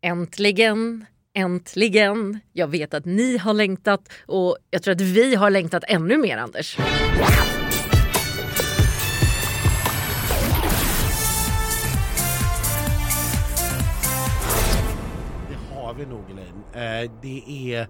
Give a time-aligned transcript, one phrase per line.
[0.00, 2.38] Äntligen, äntligen.
[2.52, 6.38] Jag vet att ni har längtat och jag tror att vi har längtat ännu mer
[6.38, 6.76] Anders.
[6.76, 6.84] Det
[15.74, 17.04] har vi nog Elaine.
[17.04, 17.88] Eh, det är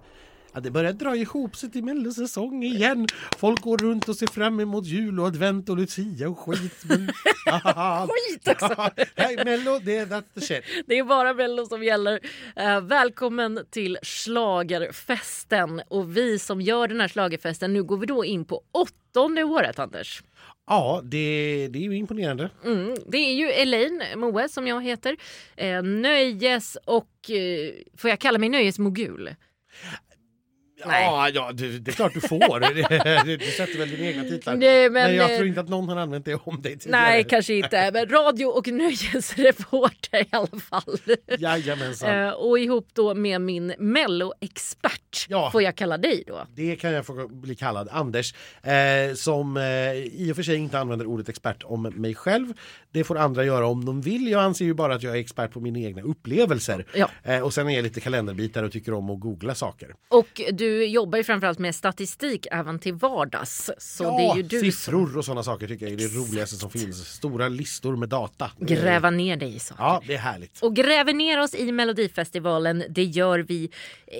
[0.59, 3.07] Ja, det börjar dra ihop sig till mellosäsong igen.
[3.39, 6.85] Folk går runt och ser fram emot jul och advent och lucia och skit.
[6.85, 6.99] Men,
[8.09, 8.91] Skit också!
[9.17, 10.65] Hej mello, det är that's the shit.
[10.87, 12.21] Det är bara Mello som gäller.
[12.57, 15.83] Eh, välkommen till Schlagerfesten.
[15.89, 19.79] Och vi som gör den här schlagerfesten, nu går vi då in på åttonde året
[19.79, 20.23] Anders.
[20.66, 22.51] Ja, det, det är ju imponerande.
[22.65, 25.16] Mm, det är ju Elaine Moe som jag heter.
[25.57, 29.35] Eh, nöjes och, eh, får jag kalla mig nöjesmogul?
[30.87, 31.05] Nej.
[31.05, 32.60] Ja, ja det, det är klart du får.
[33.24, 34.56] du, du sätter väl dina egna titlar.
[34.56, 37.01] Nej, men, men jag eh, tror inte att någon har använt det om dig tidigare.
[37.02, 37.91] Nej, kanske inte.
[37.92, 40.98] Men radio och nöjesreporter i alla fall.
[41.38, 42.18] Jajamensan.
[42.27, 45.51] Eh, och ihop då med min melloexpert Ja.
[45.51, 46.46] får jag kalla dig då.
[46.54, 50.79] Det kan jag få bli kallad Anders, eh, som eh, i och för sig inte
[50.79, 52.52] använder ordet expert om mig själv.
[52.93, 54.29] Det får andra göra om de vill.
[54.29, 56.85] Jag anser ju bara att jag är expert på mina egna upplevelser.
[56.95, 57.11] Ja.
[57.23, 59.95] Eh, och sen är jag lite kalenderbitare och tycker om att googla saker.
[60.09, 63.71] Och du jobbar ju framförallt med statistik även till vardags.
[63.79, 66.56] Så det är ju du som siffror och sådana saker tycker jag är det roligaste
[66.56, 67.09] som finns.
[67.09, 68.50] Stora listor med data.
[68.59, 69.83] gräva ner dig i saker.
[69.83, 70.62] Ja, det är härligt.
[70.62, 73.71] Och gräver ner oss i Melodifestivalen, det gör vi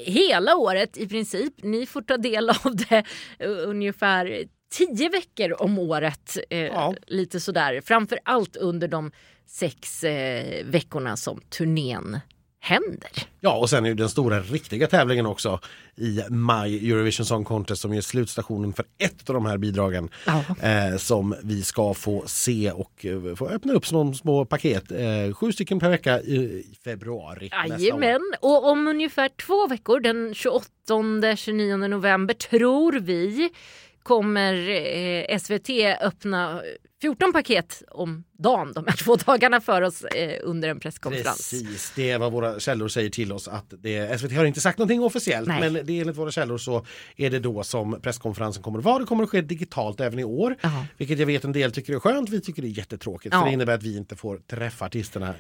[0.07, 1.55] hela året i princip.
[1.63, 3.05] Ni får ta del av det
[3.39, 6.39] eh, ungefär tio veckor om året.
[6.51, 6.95] Eh, Ja.
[7.07, 7.81] Lite sådär.
[7.85, 9.11] Framför allt under de
[9.47, 12.21] sex eh, veckorna som turnén
[12.61, 13.11] händer.
[13.41, 15.61] Ja, och sen är ju den stora riktiga tävlingen också
[15.97, 20.09] i maj, Eurovision Song Contest som är slutstationen för ett av de här bidragen.
[20.27, 20.45] Ja.
[20.69, 24.91] Eh, som vi ska få se och eh, få öppna upp som små paket.
[24.91, 27.51] Eh, sju stycken per vecka i, i februari.
[27.69, 33.51] Jajamän, och om ungefär två veckor, den 28-29 november, tror vi
[34.09, 35.69] kommer eh, SVT
[36.01, 36.63] öppna
[37.01, 41.37] 14 paket om dagen de här två dagarna för oss eh, under en presskonferens.
[41.37, 44.79] Precis, det är vad våra källor säger till oss att det, SVT har inte sagt
[44.79, 45.61] någonting officiellt Nej.
[45.61, 48.99] men det är enligt våra källor så är det då som presskonferensen kommer att vara.
[48.99, 50.57] Det kommer att ske digitalt även i år.
[50.61, 50.87] Jaha.
[50.97, 53.41] Vilket jag vet en del tycker är skönt, vi tycker det är jättetråkigt Ja.
[53.41, 55.35] för det innebär att vi inte får träffa artisterna eh.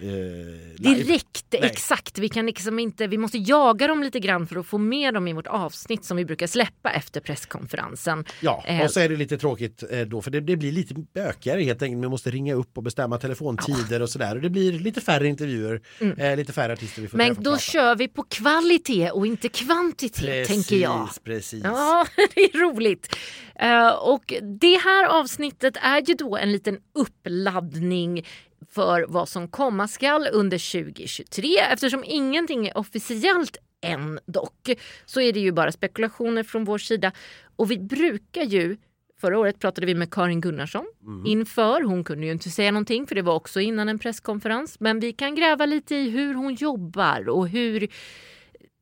[0.78, 1.60] Direkt, Nej.
[1.64, 2.18] exakt.
[2.18, 5.28] Vi kan liksom inte, vi måste jaga dem lite grann för att få med dem
[5.28, 8.24] i vårt avsnitt som vi brukar släppa efter presskonferensen.
[8.40, 10.94] Ja, Eh, och så är det lite tråkigt eh, då för det, det blir lite
[10.94, 12.00] bökigare helt enkelt.
[12.00, 14.36] Man måste ringa upp och bestämma telefontider och sådär.
[14.36, 15.80] Och det blir lite färre intervjuer,
[16.18, 17.34] eh, lite färre artister vi får Mm.
[17.34, 21.08] Men då kör vi på kvalitet och inte kvantitet Precis, tänker jag.
[21.24, 21.64] precis.
[21.64, 23.16] Ja, det är roligt.
[23.54, 28.26] Eh, och det här avsnittet är ju då en liten uppladdning
[28.70, 31.58] för vad som komma skall under 2023.
[31.58, 34.70] Eftersom ingenting är officiellt än dock
[35.06, 37.12] så är det ju bara spekulationer från vår sida.
[37.56, 38.76] Och vi brukar ju
[39.20, 40.86] Förra året pratade vi med Karin Gunnarsson
[41.26, 41.82] inför.
[41.82, 44.80] Hon kunde ju inte säga någonting för det var också innan en presskonferens.
[44.80, 47.88] Men vi kan gräva lite i hur hon jobbar och hur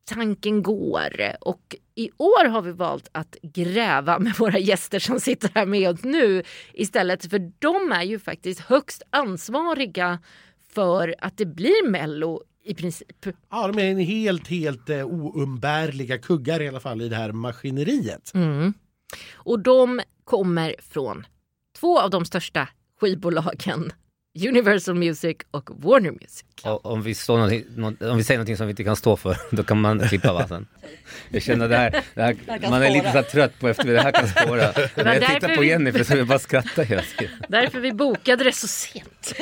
[0.05, 1.21] tanken går.
[1.41, 5.89] Och i år har vi valt att gräva med våra gäster som sitter här med
[5.89, 6.43] oss nu
[6.73, 7.29] istället.
[7.29, 10.19] För de är ju faktiskt högst ansvariga
[10.73, 13.25] för att det blir Mello i princip.
[13.49, 17.31] Ja, de är en helt, helt eh, oumbärliga kuggar i alla fall i det här
[17.31, 18.31] maskineriet.
[18.33, 18.73] Mm.
[19.33, 21.25] Och de kommer från
[21.79, 22.67] två av de största
[23.01, 23.91] skivbolagen.
[24.47, 26.45] Universal Music och Warner Music.
[26.63, 27.15] Och om vi,
[28.01, 30.47] om vi säger någonting som vi inte kan stå för, då kan man klippa va
[30.47, 30.67] sen.
[31.29, 34.11] Jag känner det här, det här man är lite så trött på efter det här
[34.11, 34.71] kan spåra.
[35.03, 37.35] När jag tittar på vi- Jennifer så vill jag bara skratta hela tiden.
[37.47, 39.33] Därför vi bokade det så sent.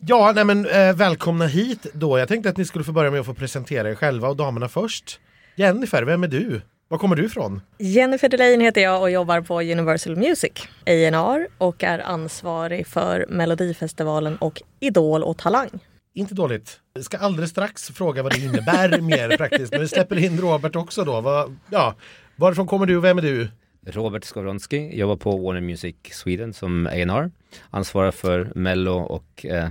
[0.00, 2.18] Ja, nej men eh, välkomna hit då.
[2.18, 4.68] Jag tänkte att ni skulle få börja med att få presentera er själva och damerna
[4.68, 5.20] först.
[5.56, 6.60] Jennifer, vem är du?
[6.90, 7.60] Var kommer du ifrån?
[7.78, 10.52] Jennifer Delaine heter jag och jobbar på Universal Music,
[10.86, 15.68] A&R och är ansvarig för Melodifestivalen och Idol och Talang.
[16.14, 16.80] Inte dåligt.
[16.94, 19.72] Jag ska alldeles strax fråga vad det innebär mer praktiskt.
[19.72, 21.20] Men vi släpper in Robert också då.
[21.20, 21.94] Vad, ja,
[22.36, 23.48] varifrån kommer du och vem är du?
[23.86, 27.30] Robert Skowronski, jobbar på Warner Music Sweden som A&R
[27.70, 29.68] Ansvarar för Mello och eh,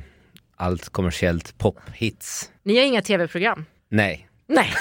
[0.56, 2.50] allt kommersiellt pop-hits.
[2.63, 3.65] Ni har inga tv-program?
[3.89, 4.73] Nej, Nej,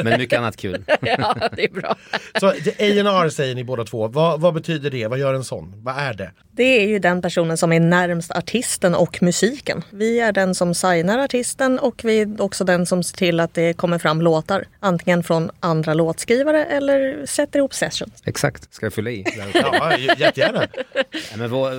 [0.04, 0.84] Men mycket annat kul.
[1.00, 1.96] ja, det är bra.
[2.40, 4.08] Så A&R säger ni båda två.
[4.08, 5.06] Vad, vad betyder det?
[5.06, 5.72] Vad gör en sån?
[5.76, 6.30] Vad är det?
[6.50, 9.82] Det är ju den personen som är närmst artisten och musiken.
[9.90, 13.54] Vi är den som signar artisten och vi är också den som ser till att
[13.54, 14.64] det kommer fram låtar.
[14.80, 18.22] Antingen från andra låtskrivare eller sätter ihop sessions.
[18.24, 19.24] Exakt, ska jag fylla i?
[19.54, 20.66] Ja, jättegärna.
[20.94, 21.70] Ja, men vår,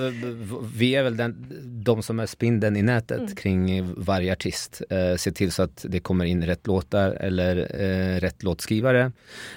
[0.76, 1.46] vi är väl den,
[1.84, 4.82] de som är spindeln i nätet kring varje artist.
[4.90, 9.12] Eh, se till så att det kommer in rätt låtar eller eh, rätt låtskrivare.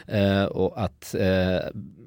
[0.07, 1.57] Eh, och att, eh,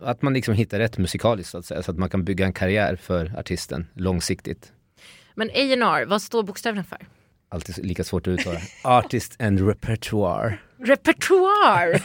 [0.00, 1.82] att man liksom hittar rätt musikaliskt så att säga.
[1.82, 4.72] Så att man kan bygga en karriär för artisten långsiktigt.
[5.34, 6.98] Men A&R, vad står bokstäverna för?
[7.52, 8.60] Alltid lika svårt att uttala.
[8.84, 10.58] Artist and repertoire.
[10.78, 12.00] Repertoar!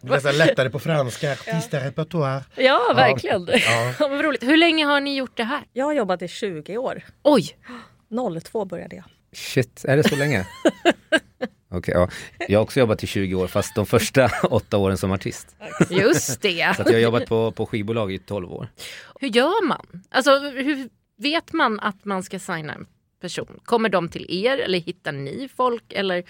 [0.06, 1.32] Nästan lättare på franska.
[1.32, 2.44] Artiste repertoire.
[2.56, 3.46] Ja, verkligen.
[3.46, 3.58] Ja.
[3.58, 3.94] Ja.
[4.08, 4.42] Vad roligt.
[4.42, 5.62] Hur länge har ni gjort det här?
[5.72, 7.02] Jag har jobbat i 20 år.
[7.22, 7.56] Oj!
[8.42, 9.04] 02 började jag.
[9.32, 10.46] Shit, är det så länge?
[11.72, 12.08] Okej, ja.
[12.48, 15.56] Jag har också jobbat i 20 år fast de första åtta åren som artist.
[15.90, 16.76] Just det.
[16.76, 18.68] Så att jag har jobbat på, på skivbolag i 12 år.
[19.20, 19.86] Hur gör man?
[20.10, 20.88] Alltså, hur
[21.18, 22.86] vet man att man ska signa en
[23.20, 23.60] person?
[23.64, 25.92] Kommer de till er eller hittar ni folk?
[25.92, 26.24] Eller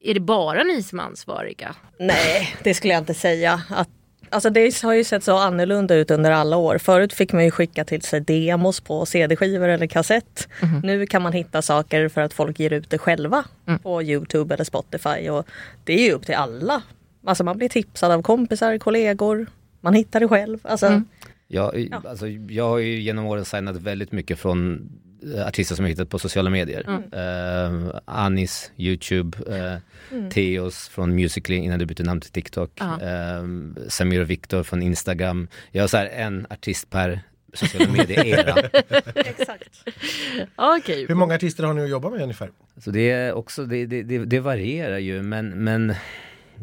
[0.00, 1.74] är det bara ni som är ansvariga?
[1.98, 3.62] Nej, det skulle jag inte säga.
[3.70, 3.88] Att,
[4.34, 6.78] alltså det har ju sett så annorlunda ut under alla år.
[6.78, 10.48] Förut fick man ju skicka till sig demos på CD-skivor eller kassett.
[10.82, 13.44] Nu kan man hitta saker för att folk ger ut det själva
[13.82, 15.28] på Youtube eller Spotify.
[15.30, 15.46] Och
[15.84, 16.82] det är ju upp till alla.
[17.26, 19.46] Alltså man blir tipsad av kompisar, kollegor.
[19.80, 20.58] Man hittar det själv.
[20.62, 20.86] Alltså,
[21.48, 24.88] Jag, alltså, jag har ju genom åren signat väldigt mycket från
[25.46, 27.00] artister som jag hittat på sociala medier.
[27.12, 32.70] Eh, Anis, Youtube, eh, Theos från Musical.ly innan du bytte namn till TikTok.
[32.74, 33.00] Ja.
[33.00, 33.44] Eh,
[33.88, 35.48] Samir och Viktor från Instagram.
[35.70, 37.20] Jag har så här en artist per
[37.52, 38.54] sociala medier-era.
[39.14, 39.84] Exakt.
[40.56, 41.06] Okej.
[41.08, 42.50] Hur många artister har ni att jobba med ungefär?
[42.76, 45.94] Så det är också, det, det, det, det varierar ju men, men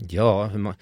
[0.10, 0.74] ja, hur man,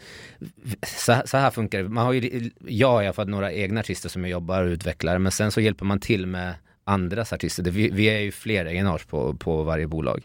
[0.84, 1.90] så, så här funkar det.
[1.90, 4.70] Man har ju, jag har i alla fall några egna artister som jag jobbar och
[4.70, 6.54] utvecklar men sen så hjälper man till med
[6.90, 7.64] andras artister.
[7.64, 10.24] Vi, vi är ju fler egenars på, på varje bolag.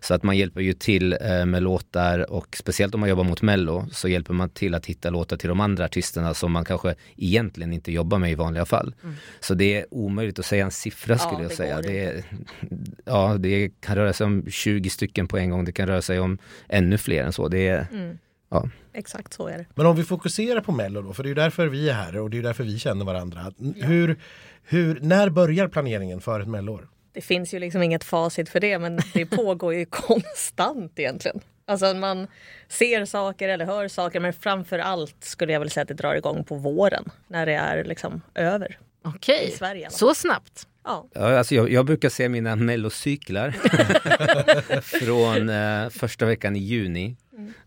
[0.00, 3.42] Så att man hjälper ju till eh, med låtar och speciellt om man jobbar mot
[3.42, 6.94] mello så hjälper man till att hitta låtar till de andra artisterna som man kanske
[7.16, 8.94] egentligen inte jobbar med i vanliga fall.
[9.40, 11.80] Så det är omöjligt att säga en siffra skulle jag det säga.
[11.82, 12.24] Det är,
[13.04, 15.64] ja, det kan röra sig om 20 stycken på en gång.
[15.64, 17.48] Det kan röra sig om ännu fler än så.
[17.48, 17.86] Det är,
[18.48, 18.68] ja.
[18.92, 19.66] Exakt så är det.
[19.74, 22.18] Men om vi fokuserar på Mello då, för det är ju därför vi är här
[22.18, 23.52] och det är därför vi känner varandra.
[23.76, 24.16] Hur,
[24.68, 26.88] hur, när börjar planeringen för ett Melloår?
[27.12, 31.40] Det finns ju liksom inget facit för det men det pågår ju konstant egentligen.
[31.66, 32.26] Alltså man
[32.68, 36.14] ser saker eller hör saker men framför allt skulle jag väl säga att det drar
[36.14, 38.78] igång på våren när det är liksom över.
[39.04, 40.66] Okej, I Sverige, så snabbt.
[40.84, 43.50] Ja, Ja, alltså jag, jag brukar se mina mellocyklar
[44.80, 47.16] från eh, första veckan i juni.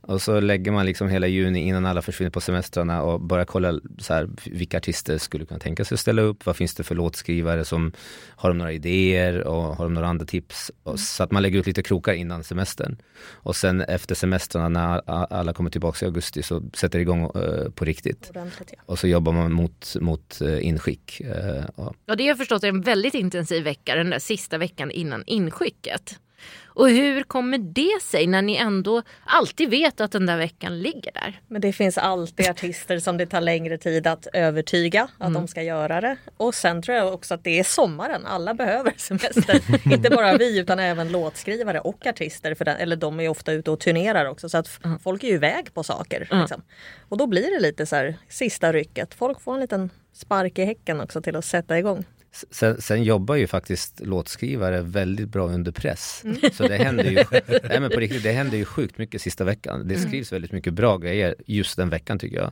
[0.02, 3.80] Och så lägger man liksom hela juni innan alla försvinner på semestrarna och börjar kolla
[3.98, 6.46] så här, vilka artister skulle kunna tänka sig att ställa upp.
[6.46, 7.92] Vad finns det för låtskrivare som
[8.36, 10.72] har de några idéer och har de några andra tips.
[10.84, 12.98] Och, så att man lägger ut lite krokar innan semestern.
[13.32, 17.70] Och sen efter semestrarna när alla kommer tillbaka i augusti så sätter det igång eh,
[17.70, 18.30] på riktigt.
[18.30, 18.84] ordentligt ja.
[18.86, 21.22] Och så jobbar man mot, mot eh, inskick.
[21.22, 21.94] Eh, ja.
[22.06, 26.20] Ja, det är en väldigt intensiv vecka, den där sista veckan innan inskicket.
[26.66, 31.12] Och hur kommer det sig när ni ändå alltid vet att den där veckan ligger
[31.14, 31.42] där?
[31.48, 35.62] Men det finns alltid artister som det tar längre tid att övertyga att de ska
[35.64, 36.18] göra det.
[36.38, 38.26] Och sen tror jag också att det är sommaren.
[38.26, 39.62] Alla behöver semester.
[39.94, 42.56] Inte bara vi utan även låtskrivare och artister.
[42.56, 44.50] För den, eller de är ofta ute och turnerar också.
[44.50, 46.28] Så att f- folk är ju iväg på saker.
[46.32, 46.62] Liksom.
[47.10, 49.14] Och då blir det lite så här sista rycket.
[49.14, 52.06] Folk får en liten spark i häcken också till att sätta igång.
[52.32, 56.24] Sen, sen jobbar ju faktiskt låtskrivare väldigt bra under press.
[56.54, 57.16] Så det händer ju,
[57.64, 59.88] nej men på riktigt, det händer ju sjukt mycket sista veckan.
[59.88, 62.52] Det skrivs väldigt mycket bra grejer just den veckan tycker jag.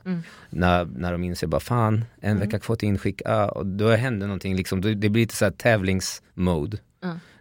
[0.50, 4.26] När, när de inser bara fan, en vecka kvar till inskick, ah, och då händer
[4.26, 6.78] någonting liksom, det, det blir lite så här tävlingsmode.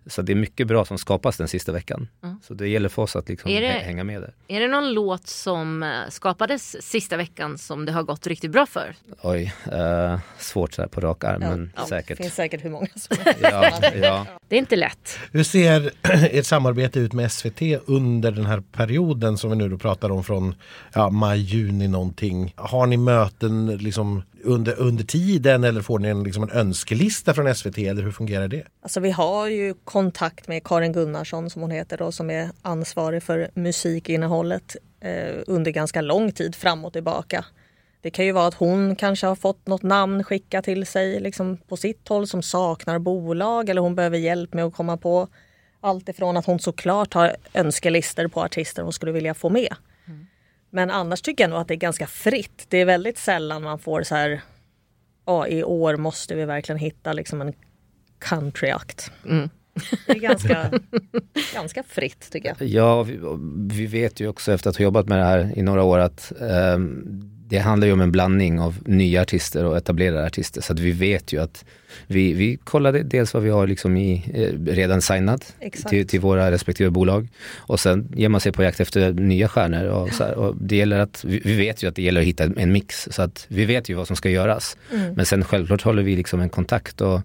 [0.10, 2.08] Så det är mycket bra som skapas den sista veckan.
[2.44, 4.34] Så det gäller för oss att liksom det- hä- hänga med där.
[4.48, 8.66] Är det någon låt som eh, skapades sista veckan som det har gått riktigt bra
[8.66, 8.96] för?
[9.22, 12.18] Oj, eh, svårt så här på rak arm men Ja, säkert.
[12.18, 13.18] Det finns säkert hur många som.
[13.42, 13.72] Ja,
[14.02, 14.26] ja.
[14.48, 15.18] Det är inte lätt.
[15.32, 19.78] Hur ser ert samarbete ut med SVT under den här perioden som vi nu då
[19.78, 20.56] pratar om från
[20.94, 22.54] ja, maj, juni någonting?
[22.58, 27.56] Har ni möten liksom under, under tiden eller får ni en, liksom en önskelista från
[27.56, 28.64] SVT eller hur fungerar det?
[28.82, 33.24] Alltså vi har ju kontakt med Karin Gunnarsson som hon heter då som är ansvarig
[33.24, 37.46] för musikinnehållet eh, under ganska lång tid fram och tillbaka.
[38.02, 41.58] Det kan ju vara att hon kanske har fått något namn skickat till sig liksom
[41.58, 45.28] på sitt håll som saknar bolag eller hon behöver hjälp med att komma på
[45.82, 49.76] Allt ifrån att hon såklart har önskelister på artister hon skulle vilja få med.
[50.70, 52.66] Men annars tycker jag nog att det är ganska fritt.
[52.70, 54.42] Det är väldigt sällan man får så här,
[55.26, 57.54] ja i år måste vi verkligen hitta liksom en
[58.20, 59.12] countryakt.
[59.26, 59.50] Mm.
[60.06, 60.72] Det är ganska,
[61.54, 62.68] ganska fritt tycker jag.
[62.68, 63.20] Ja, vi,
[63.74, 66.32] vi vet ju också efter att ha jobbat med det här i några år att
[66.42, 70.62] ehm, det handlar ju om en blandning av nya artister och etablerade artister.
[70.62, 71.66] Så att vi vet ju att
[72.08, 75.56] vi, vi kollade dels vad vi har liksom i, eh, redan signat
[75.90, 77.28] till, till våra respektive bolag.
[77.56, 79.86] Och sen ger man sig på jakt efter nya stjärnor.
[79.86, 82.44] Och här, och det gäller att, vi, vi vet ju att det gäller att hitta
[82.44, 83.08] en mix.
[83.12, 84.78] Så att vi vet ju vad som ska göras.
[84.94, 85.14] Mm.
[85.14, 87.22] Men sen självklart håller vi liksom en kontakt och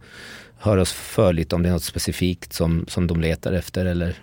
[0.62, 4.16] hör oss för lite om det är något specifikt som, som de letar efter eller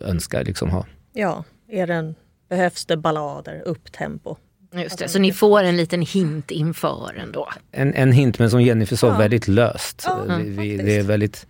[0.00, 0.86] önskar liksom ha.
[1.12, 2.14] Ja, är det en,
[2.48, 4.36] behövs det ballader, upptempo?
[4.74, 7.48] Just det, så ni får en liten hint inför ändå.
[7.70, 9.18] En, en hint, men som Jennifer sa, Ja.
[9.18, 10.02] väldigt löst.
[10.06, 11.46] Ja, vi, vi, det är väldigt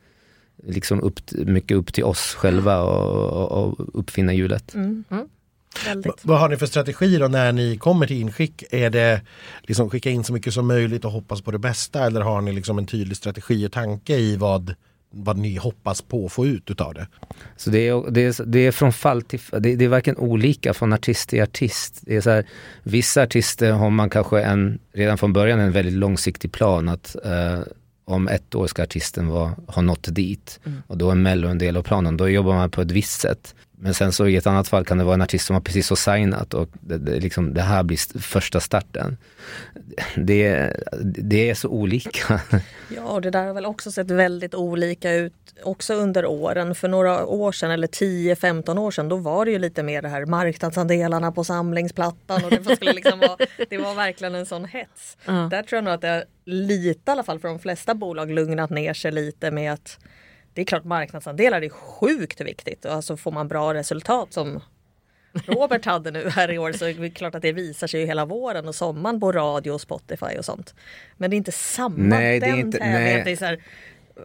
[0.66, 4.74] liksom upp, mycket upp till oss själva och, och, och uppfinna hjulet.
[4.74, 5.04] Mm.
[5.10, 5.28] Mm.
[5.86, 6.14] Väldigt.
[6.22, 8.64] Vad har ni för strategi då när ni kommer till inskick?
[8.70, 9.20] Är det
[9.62, 12.52] liksom skicka in så mycket som möjligt och hoppas på det bästa eller har ni
[12.52, 14.74] liksom en tydlig strategi och tanke i vad,
[15.10, 17.06] vad ni hoppas på att få ut utav det?
[17.56, 20.74] Så det är, det, är, det är från fall till det, det är verkligen olika
[20.74, 22.00] från artist till artist.
[22.02, 22.46] Det är så här,
[22.82, 27.60] vissa artister har man kanske en, redan från början en väldigt långsiktig plan att eh,
[28.04, 31.76] om ett år ska artisten vara, ha nått dit och då är mello en del
[31.76, 32.16] av planen.
[32.16, 33.54] Då jobbar man på ett visst sätt.
[33.84, 35.86] Men sen så i ett annat fall kan det vara en artist som har precis
[35.86, 39.16] så signat och det, det, liksom, det här blir st- första starten.
[40.16, 42.40] Det, det är så olika.
[42.96, 46.74] Ja, och det där har väl också sett väldigt olika ut också under åren.
[46.74, 50.08] För några år sedan, eller 10-15 år sedan, då var det ju lite mer det
[50.08, 53.36] här marknadsandelarna på samlingsplattan och det skulle liksom vara,
[53.70, 55.16] det var verkligen en sån hets.
[55.24, 55.32] Ja.
[55.50, 58.30] Där tror jag nog att det har lite, i alla fall för de flesta bolag,
[58.30, 59.98] lugnat ner sig lite med att
[60.54, 64.60] det är klart marknadsandelar är sjukt viktigt och alltså får man bra resultat som
[65.46, 68.06] Robert hade nu här i år så är det klart att det visar sig ju
[68.06, 70.74] hela våren och sommaren på radio och Spotify och sånt.
[71.16, 73.22] Men det är inte samma Nej, det är inte- nej.
[73.24, 73.62] Det är så här,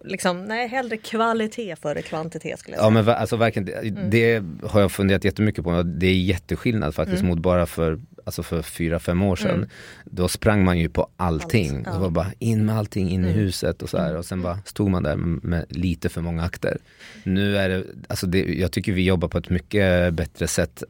[0.04, 2.92] liksom, nej, hellre kvalitet före kvantitet skulle jag Ja säga.
[2.94, 5.84] men va- alltså verkligen, det, det har jag funderat jättemycket på.
[5.84, 9.68] Det är jätteskillnad faktiskt mot bara för, alltså för fyra, fem år sedan.
[10.06, 11.76] Då sprang man ju på allting.
[11.76, 11.94] Allt, ja.
[11.94, 14.18] Det var bara in med allting, in i huset och så här.
[14.18, 16.78] Och sen bara stod man där med, lite för många akter.
[17.24, 20.84] Nu är det, alltså det, jag tycker vi jobbar på ett mycket bättre sätt.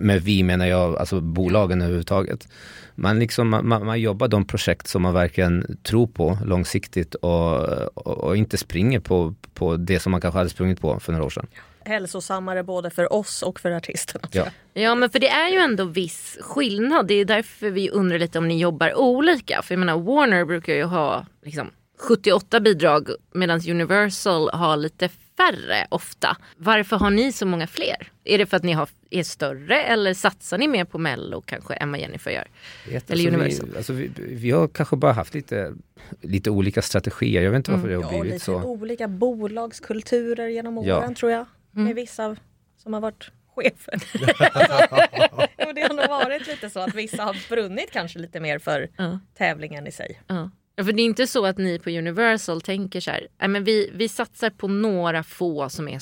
[0.00, 2.48] Med vi menar jag, alltså bolagen överhuvudtaget.
[2.94, 7.60] Man, liksom, man, man, man jobbar de projekt som man verkligen tror på långsiktigt och,
[7.94, 11.24] och, och inte springer på, på det som man kanske hade sprungit på för några
[11.24, 11.46] år sedan.
[11.86, 14.28] Hälsosammare både för oss och för artisterna.
[14.32, 14.46] Ja.
[14.74, 17.06] Ja men för det är ju ändå viss skillnad.
[17.06, 19.62] Det är därför vi undrar lite om ni jobbar olika.
[19.62, 25.86] För jag menar Warner brukar ju ha liksom, 78 bidrag medan Universal har lite färre
[25.88, 26.36] ofta.
[26.56, 28.12] Varför har ni så många fler?
[28.24, 31.74] Är det för att ni har, är större eller satsar ni mer på Mello kanske
[31.74, 32.46] än vad Jennifer gör?
[32.90, 33.68] Vet, Eller alltså, Universal.
[33.70, 35.72] vi, alltså, vi, vi har kanske bara haft lite,
[36.20, 37.42] lite olika strategier.
[37.42, 38.62] Jag vet inte varför det Ja, har och blivit lite så.
[38.62, 41.14] olika bolagskulturer genom åren Ja.
[41.14, 41.46] tror jag.
[41.76, 41.84] Mm.
[41.84, 42.36] Med vissa
[42.76, 44.02] som har varit chefer.
[45.56, 48.88] ja, det har nog varit lite så att vissa har brunnit kanske lite mer för
[48.96, 49.18] Ja.
[49.38, 50.20] tävlingen i sig.
[50.26, 50.50] Ja.
[50.76, 53.64] Ja, för det är inte så att ni på Universal tänker så här, "Nej, men
[53.64, 55.98] vi, vi satsar på några få som är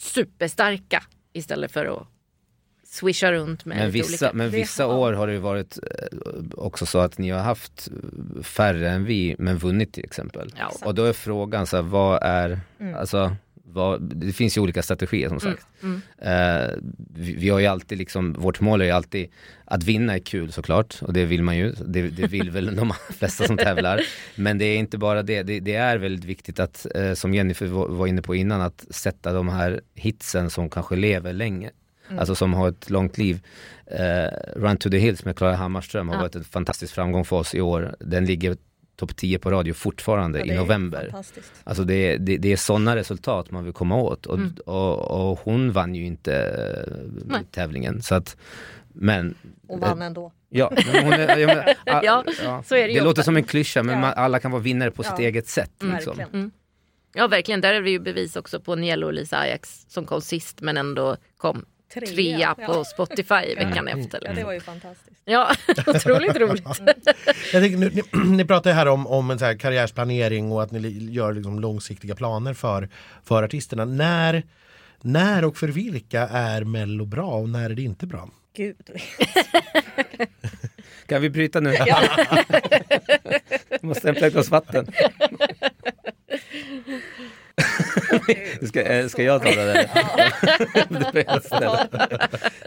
[0.00, 2.06] superstarka istället för att
[2.84, 4.36] swisha runt med Men vissa, olika.
[4.36, 6.18] men vissa har- år har det ju varit eh,
[6.56, 7.88] också så att ni har haft
[8.42, 10.54] färre än vi men vunnit till exempel.
[10.58, 10.72] Ja.
[10.84, 12.60] Och då är frågan så här, vad är,
[12.96, 13.36] alltså
[13.76, 15.66] vad, det finns ju olika strategier som sagt.
[15.82, 16.00] Mm.
[16.18, 16.70] Eh,
[17.14, 19.28] vi, vi har ju alltid liksom, vårt mål är ju alltid
[19.64, 22.92] att vinna är kul såklart och det vill man ju, det, det vill väl de
[23.18, 24.00] flesta som tävlar.
[24.34, 27.66] Men det är inte bara det, det, det är väldigt viktigt att, eh, som Jennifer
[27.66, 31.70] var, inne på innan, att sätta de här hitsen som kanske lever länge.
[32.18, 33.40] Alltså som har ett långt liv.
[33.86, 36.20] Eh, Run to the Hills med Klara Hammarström har Ja.
[36.20, 37.96] varit en fantastisk framgång för oss i år.
[38.00, 38.56] Den ligger
[38.96, 41.14] topp 10 på radio fortfarande Ja, det i november.
[41.64, 44.54] Alltså det, är- det, det är sådana resultat man vill komma åt och, Mm.
[44.66, 46.92] och, och hon vann ju inte eh,
[47.26, 47.40] Nej.
[47.50, 48.02] tävlingen.
[48.02, 48.36] Så att,
[48.92, 49.34] men
[49.68, 50.32] Och vann ändå.
[50.48, 52.24] Ja, men är, jag menar, a- Ja,
[52.66, 53.22] så är det ju det låter ofta.
[53.22, 54.00] som en klyscha men Ja.
[54.00, 55.24] man, alla kan vara vinnare på sitt Ja.
[55.24, 55.70] eget sätt.
[55.80, 56.16] Liksom.
[56.16, 56.50] Verkligen.
[57.14, 60.20] Ja verkligen, där är det ju bevis också på Nielo och Lisa Ajax som kom
[60.20, 61.64] sist men ändå kom
[62.00, 62.84] Trea, trea på ja.
[62.84, 64.20] Spotify veckan efter.
[64.24, 65.22] Ja, det var ju fantastiskt.
[65.24, 65.54] Ja,
[65.86, 66.64] otroligt roligt.
[67.52, 68.02] Jag tänker, nu, ni,
[68.36, 72.14] ni pratar här om, om en så här karriärsplanering och att ni gör liksom långsiktiga
[72.14, 72.88] planer för,
[73.24, 73.84] för artisterna.
[73.84, 74.42] När,
[75.00, 78.28] när och för vilka är Mello bra och när är det inte bra?
[78.56, 78.76] Gud.
[81.06, 81.76] Kan vi bryta nu?
[83.80, 84.86] Måste hämta ett glas vatten.
[88.68, 89.90] Ska, eh, ska jag ta det där?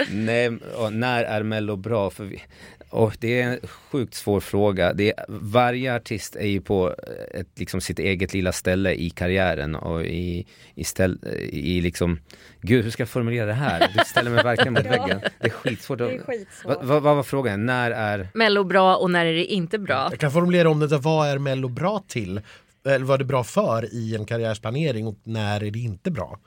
[0.12, 2.10] Nej, och när är Mello bra?
[2.10, 2.42] För vi,
[2.90, 4.94] och det är en sjukt svår fråga.
[4.94, 6.96] Det är, varje artist är ju på
[7.34, 10.46] ett, liksom sitt eget lilla ställe i karriären och i,
[10.76, 11.20] i, ställ,
[11.50, 12.20] i liksom,
[12.62, 13.92] gud hur ska jag formulera det här?
[13.98, 15.22] Du ställer mig verkligen mot väggen.
[15.40, 15.98] Det är skitsvårt.
[15.98, 16.78] Det är skitsvårt.
[16.78, 17.66] Vad va, vad var frågan?
[17.66, 20.08] När är Mello bra och när är det inte bra?
[20.12, 22.42] Jag kan formulera om det, vad är Mello bra till?
[22.89, 26.39] Eller vad är det bra för i en karriärsplanering och när är det inte bra?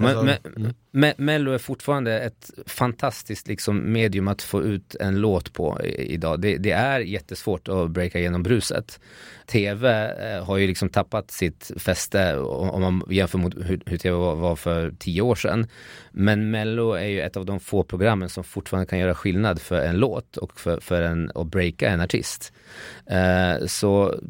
[0.00, 5.52] Alltså, Men, me, Mello är fortfarande ett fantastiskt liksom, medium att få ut en låt
[5.52, 6.40] på idag.
[6.40, 9.00] Det, det, är jättesvårt att breaka igenom bruset.
[9.46, 14.16] TV eh, har ju liksom tappat sitt fäste om man jämför mot hur, hur TV
[14.16, 15.66] var, var, för tio år sedan.
[16.10, 19.80] Men Mello är ju ett av de få programmen som fortfarande kan göra skillnad för
[19.80, 22.52] en låt och för, för en, att breaka en artist.
[23.06, 24.20] Eh, så,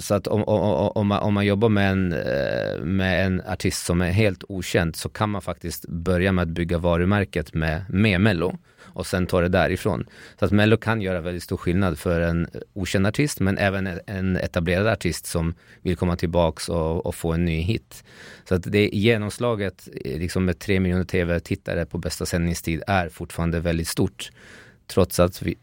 [0.00, 3.86] så att om, om, om, man, om man jobbar med en, eh, med en artist
[3.86, 8.20] som är helt okänd så kan man faktiskt börja med att bygga varumärket med, med
[8.20, 8.58] Mello
[8.94, 10.06] och sen ta det därifrån.
[10.38, 14.36] Så att Mello kan göra väldigt stor skillnad för en okänd artist men även en
[14.36, 18.04] etablerad artist som vill komma tillbaks och, och få en ny hit.
[18.48, 23.60] Så att det genomslaget eh, liksom med tre miljoner tv-tittare på bästa sändningstid är fortfarande
[23.60, 24.30] väldigt stort
[24.88, 25.54] trots att vi,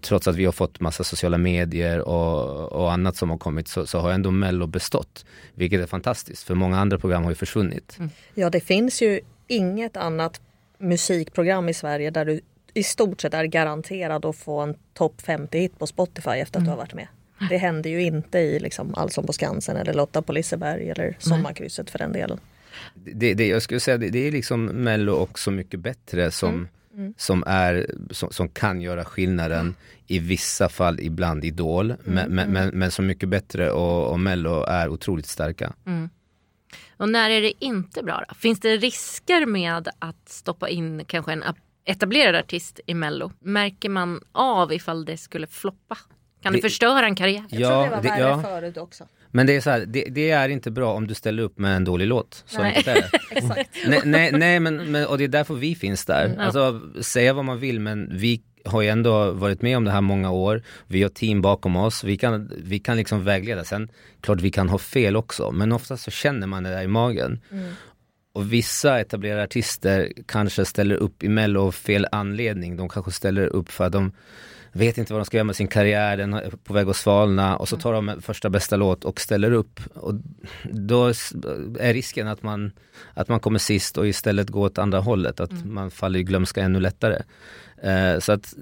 [0.00, 3.86] trots att vi har fått massa sociala medier och, och annat som har kommit så,
[3.86, 5.24] så, har ändå Mello bestått.
[5.54, 7.96] Vilket är fantastiskt för många andra program har ju försvunnit.
[7.98, 8.10] Mm.
[8.34, 10.40] Ja det finns ju inget annat
[10.78, 12.40] musikprogram i Sverige där du
[12.74, 16.64] i stort sett är garanterad att få en topp 50-hit på Spotify efter att mm.
[16.64, 17.06] du har varit med.
[17.48, 21.90] Det händer ju inte i liksom Allsång på Skansen eller Lotta på Liseberg eller Sommarkrysset
[21.90, 22.40] för den delen.
[22.94, 26.48] Det, det, jag skulle säga det, det är liksom Mello och Så mycket bättre som
[26.48, 26.68] mm.
[26.94, 27.14] Mm.
[27.16, 29.74] Som, är, som, som, kan göra skillnaden
[30.06, 32.00] i vissa fall ibland Idol mm.
[32.04, 35.72] men, men, men, men Så mycket bättre och, och Mello är otroligt starka.
[35.86, 36.10] Mm.
[36.96, 38.34] Och när är det inte bra då?
[38.34, 41.44] Finns det risker med att stoppa in kanske en
[41.84, 43.32] etablerad artist i Mello?
[43.40, 45.98] Märker man av ifall det skulle floppa?
[46.42, 47.44] Kan det, det förstöra en karriär?
[47.48, 48.42] Jag tror det var värre ja.
[48.42, 49.04] förut också.
[49.30, 51.76] Men det är så här, det, det, är inte bra om du ställer upp med
[51.76, 52.44] en dålig låt.
[52.46, 52.82] Så nej.
[52.86, 53.10] Är det.
[53.86, 56.26] nej, nej, nej men, men, och det är därför vi finns där.
[56.26, 56.40] Mm.
[56.40, 60.00] Alltså säga vad man vill men vi har ju ändå varit med om det här
[60.00, 60.62] många år.
[60.86, 62.04] Vi har team bakom oss.
[62.04, 63.64] Vi kan, vi kan liksom vägleda.
[63.64, 63.88] Sen
[64.20, 67.40] klart vi kan ha fel också men ofta så känner man det där i magen.
[67.52, 67.72] Mm.
[68.32, 72.76] Och vissa etablerade artister kanske ställer upp i mello av fel anledning.
[72.76, 74.12] De kanske ställer upp för att de
[74.72, 77.56] vet inte vad de ska göra med sin karriär, den är på väg att svalna
[77.56, 79.80] och så tar de första bästa låt och ställer upp.
[79.94, 80.14] Och
[80.70, 81.06] då
[81.80, 82.72] är risken att man,
[83.14, 85.74] att man kommer sist och istället går åt andra hållet, att mm.
[85.74, 87.22] man faller i glömska ännu lättare.
[87.82, 88.54] Eh, så att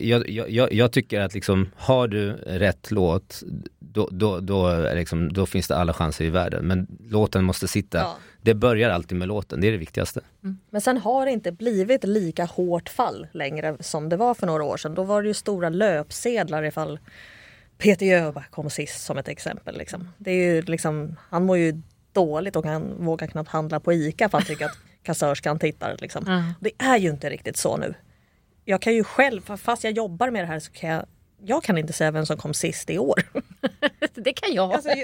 [0.00, 3.42] jag, jag, jag, tycker att liksom, har du rätt låt,
[3.78, 6.66] då, då, då, liksom, då finns det alla chanser i världen.
[6.66, 7.98] Men låten måste sitta.
[7.98, 8.16] Ja.
[8.42, 10.20] Det börjar alltid med låten, det är det viktigaste.
[10.42, 10.58] Mm.
[10.70, 14.64] Men sen har det inte blivit lika hårt fall längre som det var för några
[14.64, 14.94] år sedan.
[14.94, 16.98] Då var det ju stora löpsedlar ifall
[17.78, 19.78] Peter Jöback kom sist som ett exempel.
[19.78, 20.08] Liksom.
[20.18, 21.82] Det är ju liksom, han mår ju
[22.12, 25.96] dåligt och han vågar knappt handla på ICA för han tycker att kassörskan tittar.
[26.00, 26.26] Liksom.
[26.26, 26.42] Mm.
[26.60, 27.94] Det är ju inte riktigt så nu
[28.64, 31.06] jag kan ju själv, fast jag jobbar med det här så kan jag
[31.46, 33.22] jag kan inte säga vem som kom sist i år.
[34.14, 34.72] det kan jag.
[34.72, 34.88] Alltså,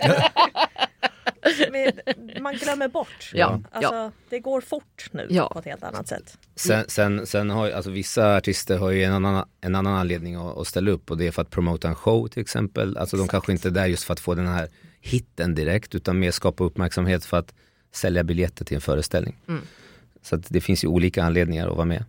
[2.40, 3.30] man glömmer bort.
[3.34, 3.60] Ja.
[3.70, 4.12] Alltså, ja.
[4.28, 5.48] Det går fort nu ja.
[5.52, 6.38] på ett helt annat sätt.
[6.56, 10.58] Sen, sen, sen har alltså, vissa artister har ju en annan, en annan anledning att,
[10.58, 12.96] att ställa upp och det är för att promota en show till exempel.
[12.96, 14.68] Alltså de kanske inte är där just för att få den här
[15.00, 17.54] hitten direkt utan mer skapa uppmärksamhet för att
[17.92, 19.36] sälja biljetter till en föreställning.
[19.48, 19.62] Mm.
[20.22, 22.04] Så det finns ju olika anledningar att vara med.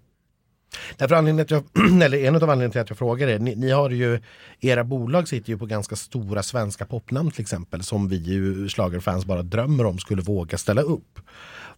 [0.97, 1.63] Därför anledningen att jag,
[2.03, 4.19] eller en av anledningarna till att jag frågar er, ni, ni, har ju,
[4.59, 9.25] era bolag sitter ju på ganska stora svenska popnamn till exempel som vi ju slagerfans
[9.25, 11.19] bara drömmer om skulle våga ställa upp.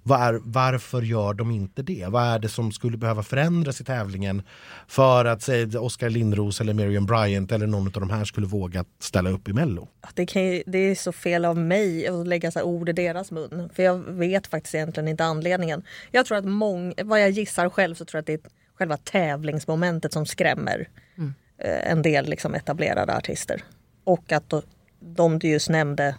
[0.05, 2.05] Var, varför gör de inte det?
[2.09, 4.41] Vad är det som skulle behöva förändras i tävlingen
[4.87, 8.85] för att säg, Oskar Lindros eller Miriam Bryant eller någon av de här skulle våga
[8.99, 9.87] ställa upp i Mello?
[10.13, 13.69] Det, kan, det är så fel av mig att lägga så ord i deras mun.
[13.73, 15.83] För jag vet faktiskt egentligen inte anledningen.
[16.11, 18.97] Jag tror att många, vad jag gissar själv så tror jag att det är själva
[18.97, 21.33] tävlingsmomentet som skrämmer mm.
[21.57, 23.63] Eh, en del liksom etablerade artister.
[24.03, 24.53] Och att
[24.99, 26.15] de du just nämnde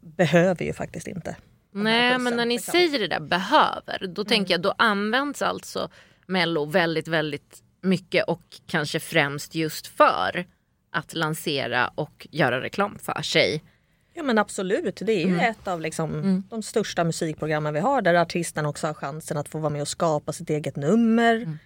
[0.00, 1.36] behöver ju faktiskt inte.
[1.72, 2.72] Nej men när ni liksom.
[2.72, 4.28] säger det där behöver då mm.
[4.28, 5.90] tänker jag då används alltså
[6.26, 10.46] Mello väldigt väldigt mycket och kanske främst just för
[10.92, 13.62] att lansera och göra reklam för sig.
[14.14, 15.50] Ja men absolut, det är ju mm.
[15.50, 16.42] ett av liksom mm.
[16.50, 19.88] de största musikprogrammen vi har där artisten också har chansen att få vara med och
[19.88, 21.34] skapa sitt eget nummer.
[21.34, 21.58] Mm.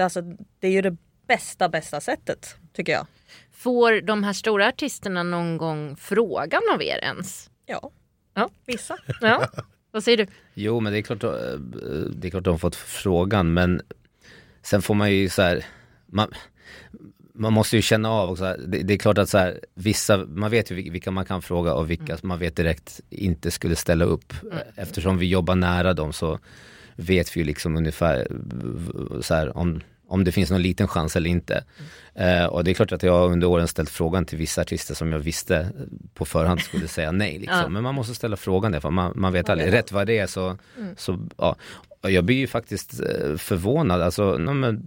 [0.00, 0.22] Alltså,
[0.60, 3.06] det är ju det bästa, bästa sättet tycker jag.
[3.52, 7.50] Får de här stora artisterna någon gång frågan av er ens?
[7.66, 7.90] Ja,
[8.34, 8.50] ja.
[8.66, 8.96] vissa.
[9.20, 9.48] Ja.
[9.90, 10.26] Vad säger du?
[10.54, 11.30] Jo, men det är klart, eh,
[12.10, 13.80] det är klart de har fått frågan, men
[14.62, 15.66] sen får man ju så här,
[16.06, 16.34] man,
[17.38, 20.50] man måste ju känna av också, det, det är klart att så här, vissa, man
[20.50, 22.20] vet ju vilka man kan fråga och vilka mm.
[22.22, 24.32] man vet direkt inte skulle ställa upp.
[24.42, 24.58] Mm.
[24.76, 26.38] Eftersom vi jobbar nära dem så
[26.96, 28.28] vet vi ju liksom ungefär
[29.20, 31.64] så här, om om det finns någon liten chans eller inte.
[32.14, 32.42] Mm.
[32.42, 35.12] Eh, och det är klart att jag under åren ställt frågan till vissa artister som
[35.12, 35.68] jag visste
[36.14, 37.38] på förhand skulle säga nej.
[37.38, 37.72] Liksom.
[37.72, 39.72] Men man måste ställa frågan därför man, man vet aldrig.
[39.72, 40.94] Rätt vad det är så, mm.
[40.96, 41.56] så ja.
[42.00, 44.82] Jag blir ju faktiskt eh, förvånad, alltså no,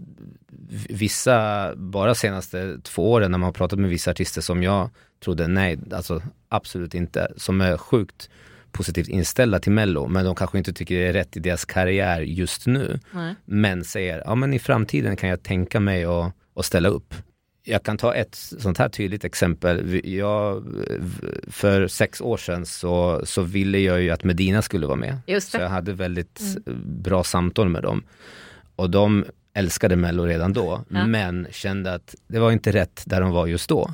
[0.89, 4.89] vissa, bara senaste två åren när man har pratat med vissa artister som jag
[5.23, 8.29] trodde nej, alltså absolut inte, som är sjukt
[8.71, 12.21] positivt inställda till Mello men de kanske inte tycker det är rätt i deras karriär
[12.21, 12.99] just nu.
[13.11, 13.35] Nej.
[13.45, 17.15] Men säger, ja men i framtiden kan jag tänka mig att, att ställa upp.
[17.63, 20.01] Jag kan ta ett sånt här tydligt exempel.
[20.03, 20.63] Jag,
[21.47, 25.43] för sex år sedan så, så ville jag ju att Medina skulle vara med.
[25.43, 26.81] Så jag hade väldigt mm.
[26.85, 28.03] bra samtal med dem.
[28.75, 31.07] Och de älskade Mello redan då, ja.
[31.07, 33.93] men kände att det var inte rätt där de var just då.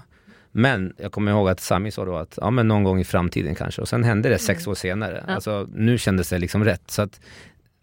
[0.51, 3.55] Men jag kommer ihåg att Sami sa då att ja, men någon gång i framtiden
[3.55, 4.71] kanske och sen hände det sex mm.
[4.71, 5.23] år senare.
[5.27, 5.33] Ja.
[5.33, 6.91] Alltså, nu kändes det liksom rätt.
[6.91, 7.19] Så att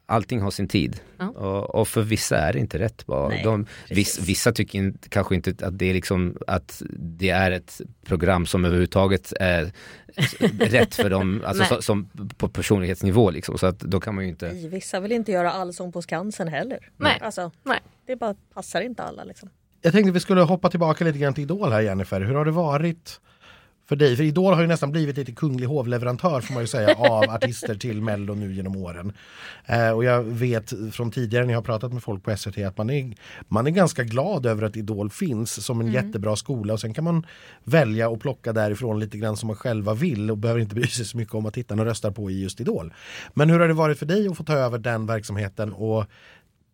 [0.06, 1.00] allting har sin tid.
[1.18, 1.28] Ja.
[1.28, 3.06] Och, och, för vissa är det inte rätt.
[3.06, 3.28] Bara.
[3.28, 7.50] Nej, De, viss, vissa tycker in, kanske inte att det är liksom att det är
[7.50, 9.72] ett program som överhuvudtaget är
[10.58, 13.58] rätt för dem, alltså så, som på personlighetsnivå liksom.
[13.58, 14.48] Så att då kan man ju inte...
[14.48, 16.90] Vissa vill inte göra Allsång på Skansen heller.
[16.96, 17.18] Nej.
[17.20, 17.80] Alltså, Nej.
[18.06, 19.48] Det bara passar inte alla liksom.
[19.82, 22.20] Jag tänkte vi skulle hoppa tillbaka lite grann till Idol här Jennifer.
[22.20, 23.20] Hur har det varit
[23.86, 24.16] för dig?
[24.16, 27.74] För Idol har ju nästan blivit lite kunglig hovleverantör får man ju säga av artister
[27.74, 29.12] till Mello nu genom åren.
[29.66, 32.78] Eh, och jag vet från tidigare när jag har pratat med folk på SVT att
[32.78, 33.14] man är,
[33.48, 36.04] man är ganska glad över att Idol finns som en mm.
[36.04, 37.26] jättebra skola och sen kan man
[37.64, 41.04] välja och plocka därifrån lite grann som man själva vill och behöver inte bry sig
[41.04, 42.92] så mycket om att tittarna röstar på i just Idol.
[43.34, 46.04] Men hur har det varit för dig att få ta över den verksamheten och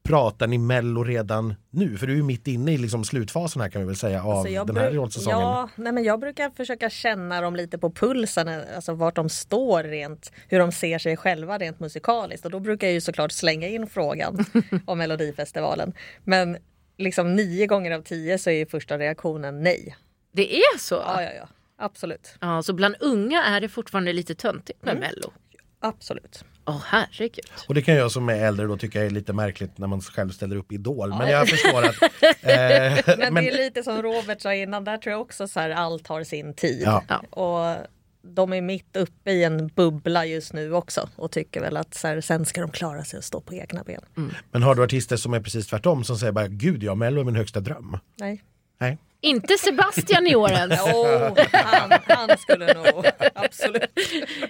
[0.03, 1.97] pratar ni Mello redan nu?
[1.97, 4.31] För du är ju mitt inne i liksom slutfasen här kan vi väl säga av
[4.31, 5.41] alltså den här rollsäsongen.
[5.41, 9.83] Ja, nej men jag brukar försöka känna dem lite på pulsen, alltså vart de står
[9.83, 13.69] rent, hur de ser sig själva rent musikaliskt och då brukar jag ju såklart slänga
[13.69, 14.45] in frågan
[14.87, 15.93] om Melodifestivalen.
[16.25, 16.57] Men
[16.99, 19.97] liksom nio gånger av tio så är första reaktionen nej.
[20.33, 20.95] Det är så?
[20.95, 21.49] Ja, ja, ja.
[21.79, 22.35] Absolut.
[22.41, 25.01] Ja, så bland unga är det fortfarande lite töntigt med mm.
[25.01, 25.33] Mello?
[25.81, 26.45] Absolut.
[26.65, 27.45] Åh oh, herregud.
[27.69, 30.31] Och det kan jag som är äldre då tycka är lite märkligt när man själv
[30.31, 31.09] ställer upp Idol.
[31.09, 31.97] Men jag förstår att...
[32.43, 35.61] Eh, men, men det är lite som Robert sa innan, där tror jag också så
[35.61, 36.83] här allt har sin tid.
[36.87, 37.23] Ja.
[37.31, 37.87] Och
[38.23, 42.09] de är mitt uppe i en bubbla just nu också och tycker väl att så
[42.09, 44.01] här, sen ska de klara sig och stå på egna ben.
[44.17, 44.35] Mm.
[44.51, 47.25] Men har du artister som är precis tvärtom som säger bara gud ja, Mello är
[47.25, 47.99] min högsta dröm?
[48.17, 48.43] Nej.
[48.79, 48.99] Nej.
[49.21, 50.81] Inte Sebastian i år ens.
[50.81, 53.99] oh, han, han, skulle nog, absolut.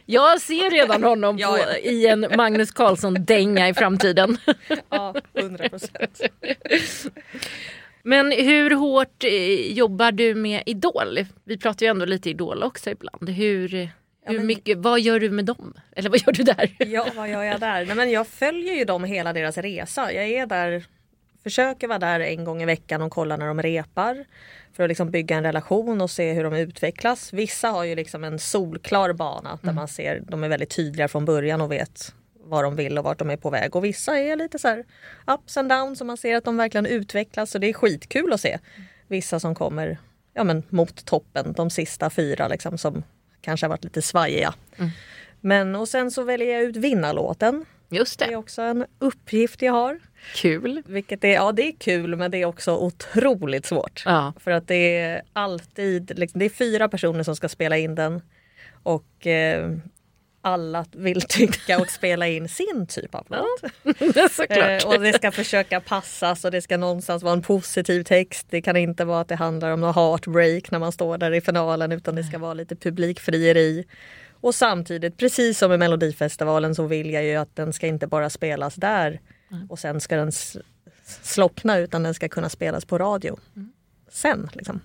[0.07, 1.77] Jag ser redan honom på, ja, ja.
[1.77, 4.39] i en Magnus Carlsson-dänga i framtiden.
[4.91, 6.21] ja, hundra procent.
[8.03, 11.19] Men hur hårt eh, jobbar du med Idol?
[11.45, 13.29] Vi pratar ju ändå lite Idol också ibland.
[13.29, 13.91] Hur,
[14.27, 15.75] hur mycket, vad gör du med dem?
[15.97, 16.77] Eller vad gör du där?
[16.79, 17.87] Ja, vad gör jag där?
[17.87, 20.13] Nej, men jag följer ju dem hela deras resa.
[20.13, 20.85] Jag är där,
[21.43, 24.25] försöker vara där en gång i veckan och kolla när de repar
[24.73, 27.33] för att liksom bygga en relation och se hur de utvecklas.
[27.33, 29.75] Vissa har ju liksom en solklar bana där mm.
[29.75, 33.19] man ser, de är väldigt tydliga från början och vet vad de vill och vart
[33.19, 33.77] de är på väg.
[33.77, 34.85] Och vissa är lite så här
[35.27, 38.41] ups and downs och man ser att de verkligen utvecklas och det är skitkul att
[38.41, 38.59] se.
[39.09, 39.99] Vissa som kommer
[40.35, 43.03] ja, men, mot toppen, de sista fyra liksom, som
[43.41, 44.55] kanske har varit lite svajiga.
[44.77, 44.91] Mm.
[45.41, 47.65] Men och sen så väljer jag ut vinnarlåten.
[47.89, 48.25] Just det.
[48.27, 50.01] det är också en uppgift jag har.
[50.35, 50.83] Kul.
[50.87, 54.03] Vilket är, ja det är kul men det är också otroligt svårt.
[54.05, 54.33] Ja.
[54.41, 58.23] För att det är alltid, liksom, det är fyra personer som ska spela in den.
[58.83, 59.71] Och eh,
[60.43, 63.73] alla vill tycka och spela in sin typ av låt.
[64.17, 68.47] Ja, eh, och det ska försöka passas och det ska någonstans vara en positiv text.
[68.51, 71.41] Det kan inte vara att det handlar om något heartbreak när man står där i
[71.41, 73.85] finalen utan det ska vara lite publikfrieri.
[74.41, 78.31] Och samtidigt, precis som i Melodifestivalen så vill jag ju att den ska inte bara
[78.31, 79.71] spelas där mm.
[79.71, 80.33] och sen ska den
[81.23, 83.73] slockna utan den ska kunna spelas på radio mm.
[84.09, 84.51] sen.
[84.53, 84.81] Liksom.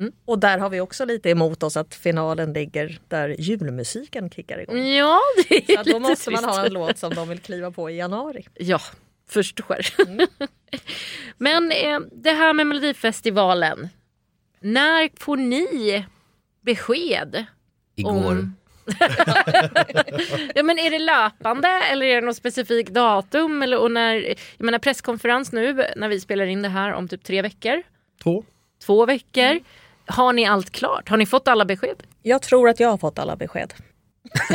[0.00, 0.12] Mm.
[0.24, 4.86] Och där har vi också lite emot oss att finalen ligger där julmusiken kickar igång.
[4.86, 7.90] Ja, det är Så då måste man ha en låt som de vill kliva på
[7.90, 8.46] i januari.
[8.54, 8.80] Ja,
[9.28, 9.78] förstår.
[10.06, 10.26] Mm.
[11.38, 13.88] Men eh, det här med Melodifestivalen.
[14.60, 16.04] När får ni
[16.60, 17.46] besked?
[17.94, 18.12] Igår.
[18.12, 18.54] Om
[20.54, 23.62] ja, men är det löpande eller är det något specifikt datum?
[23.62, 27.24] Eller, och när, jag menar presskonferens nu när vi spelar in det här om typ
[27.24, 27.82] tre veckor.
[28.22, 28.44] Två.
[28.86, 29.60] Två veckor.
[30.06, 31.08] Har ni allt klart?
[31.08, 32.02] Har ni fått alla besked?
[32.22, 33.74] Jag tror att jag har fått alla besked.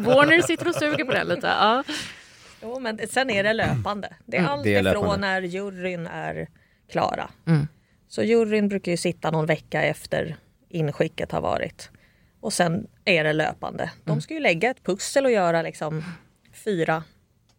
[0.00, 1.46] Warner sitter och suger på det lite.
[1.46, 1.84] Ja.
[2.62, 4.14] Jo, men sen är det löpande.
[4.26, 6.48] Det är Mm, allt ifrån när juryn är
[6.90, 7.30] klara.
[7.46, 7.68] Mm.
[8.08, 10.36] Så juryn brukar ju sitta någon vecka efter
[10.68, 11.90] inskicket har varit.
[12.40, 13.82] Och sen är det löpande.
[13.82, 13.96] Mm.
[14.04, 16.04] De ska ju lägga ett pussel och göra liksom
[16.64, 17.02] fyra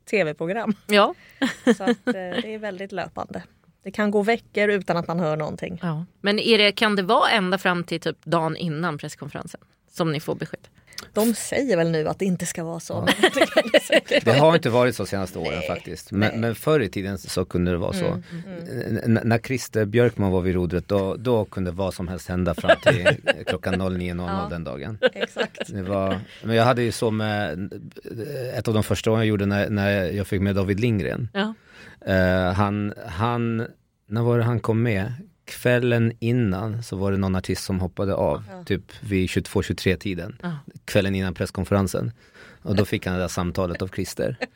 [0.10, 0.76] tv-program.
[0.88, 1.14] Ja.
[1.78, 3.44] Så att, eh, det är väldigt löpande.
[3.84, 5.80] Det kan gå veckor utan att man hör någonting.
[5.82, 6.06] ja.
[6.22, 10.20] Men är det, kan det vara ända fram till typ dagen innan presskonferensen som ni
[10.20, 10.68] får besked?
[11.14, 13.02] De säger väl nu att det inte ska vara så.
[13.02, 13.32] men
[14.24, 16.12] det har inte varit så senaste åren Nej, faktiskt.
[16.12, 16.30] Men, nej.
[16.30, 18.22] Mm, men förr i tiden så kunde det vara så.
[19.06, 22.78] N- när Christer Björkman var vid rodret då, då kunde vad som helst hända fram
[22.86, 23.08] till
[23.46, 24.48] klockan 09.00 Ja.
[24.50, 24.98] den dagen.
[25.14, 25.60] Exakt.
[25.68, 27.74] Det var, men jag hade ju så med
[28.56, 31.30] ett av de första åren jag gjorde när, när jag fick med David Lindgren.
[31.34, 31.54] Ja.
[32.14, 33.68] Eh, han, han,
[34.08, 35.14] när var det han kom med?
[35.50, 38.64] Kvällen innan så var det någon artist som hoppade av, Ja.
[38.64, 40.38] typ vid 22-23 tiden.
[40.42, 40.52] Ja.
[40.86, 42.12] Kvällen innan presskonferensen.
[42.62, 44.38] Och då fick han det där samtalet av Christer.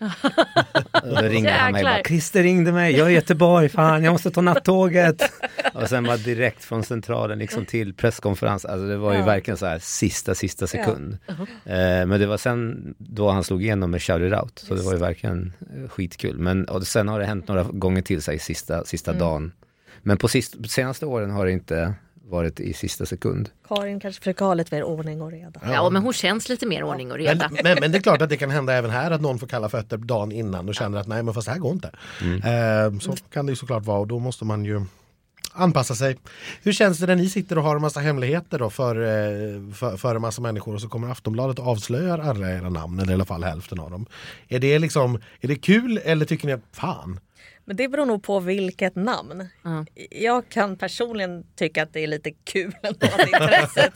[1.04, 2.04] Och då ringde han mig och bara.
[2.04, 5.22] Christer ringde mig, jag är i Göteborg, fan jag måste ta nattåget.
[5.74, 9.26] och sen var direkt från centralen liksom till presskonferens, alltså det var ju Ja.
[9.26, 11.18] verkligen så här sista, sista sekund.
[11.66, 11.76] Eh,
[12.06, 14.94] men det var sen då han slog igenom med Shout It Out, så det var
[14.94, 16.38] ju verkligen eh, skitkul.
[16.38, 19.20] Men och sen har det hänt några gånger till sig sista, sista Mm.
[19.20, 19.52] dagen.
[20.04, 21.94] Men på sist, senaste åren har det inte
[22.30, 23.50] varit i sista sekund.
[23.68, 25.62] Karin kanske försöker ha lite mer ordning och reda.
[25.64, 27.50] Ja, men hon känns lite mer ordning och reda.
[27.50, 29.48] Men, men, men det är klart att det kan hända även här att någon får
[29.48, 31.92] kalla fötter dagen innan och känner att nej men fast det här går inte.
[32.22, 34.82] Eh, så kan det ju såklart vara och då måste man ju
[35.54, 36.18] anpassa sig.
[36.64, 39.98] Hur känns det när ni sitter och har en massa hemligheter då för, eh, för,
[39.98, 43.14] för en massa människor och så kommer Aftonbladet och avslöjar alla era namn eller i
[43.14, 44.06] alla fall hälften av dem.
[44.48, 47.20] Är det liksom, är det kul eller tycker ni att fan?
[47.66, 49.48] Men det beror nog på vilket namn.
[49.64, 49.86] Ja.
[50.12, 53.94] Jag kan personligen tycka att det är lite kul ändå att intresset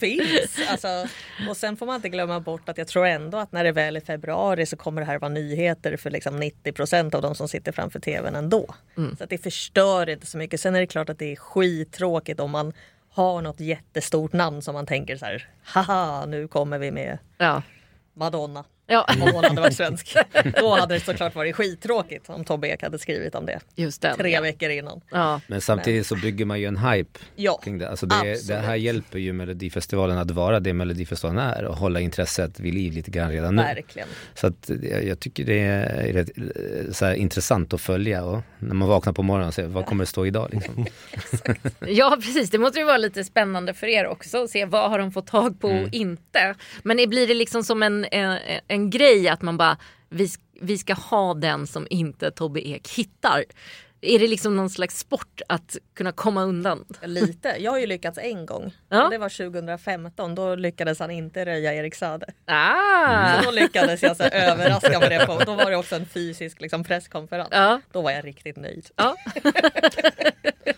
[0.00, 0.68] finns.
[0.70, 1.06] Alltså,
[1.48, 3.96] och sen får man inte glömma bort att jag tror ändå att när det väl
[3.96, 7.48] är februari så kommer det här vara nyheter för liksom 90 procent av de som
[7.48, 8.74] sitter framför tvn ändå.
[9.18, 10.60] Så att det förstör inte så mycket.
[10.60, 12.72] Sen är det klart att det är skittråkigt om man
[13.10, 17.62] har något jättestort namn som man tänker så här, haha nu kommer vi med Ja.
[18.14, 18.64] Madonna.
[18.90, 20.16] Ja, Om hon hade varit svensk.
[20.60, 24.14] Då hade det såklart varit skittråkigt om Tobbe Ek hade skrivit om det just det.
[24.14, 25.00] tre veckor innan.
[25.10, 25.40] Ja.
[25.46, 27.88] Men samtidigt så bygger man ju en hype Ja, kring det.
[27.88, 32.60] Alltså det, det här hjälper ju Melodifestivalen att vara det Melodifestivalen är och hålla intresset
[32.60, 33.62] vid liv lite grann redan nu.
[33.62, 34.08] verkligen.
[34.34, 38.42] Så att jag, jag tycker det är rätt, eh, så här, intressant att följa och
[38.58, 40.86] när man vaknar på morgonen och ser vad kommer det stå idag liksom.
[41.86, 44.98] ja precis, det måste ju vara lite spännande för er också att se vad har
[44.98, 46.54] de fått tag på och inte.
[46.82, 48.38] Men blir det liksom som en, en,
[48.78, 49.76] en grej att man bara
[50.08, 50.28] vi,
[50.60, 53.44] vi ska ha den som inte Tobbe Ek hittar.
[54.00, 56.84] Är det liksom någon slags sport att kunna komma undan?
[57.02, 57.56] Lite.
[57.58, 58.72] Jag har ju lyckats en gång.
[58.88, 59.08] Ja.
[59.08, 60.34] Det var 2015.
[60.34, 62.26] Då lyckades han inte röja Erik Saade.
[62.44, 63.38] Ah!
[63.38, 65.26] Så då lyckades jag så överraska med det.
[65.26, 65.42] På.
[65.46, 67.48] Då var det också en fysisk liksom, presskonferens.
[67.50, 67.80] Ja.
[67.92, 68.86] Då var jag riktigt nöjd.
[68.96, 69.16] Ja.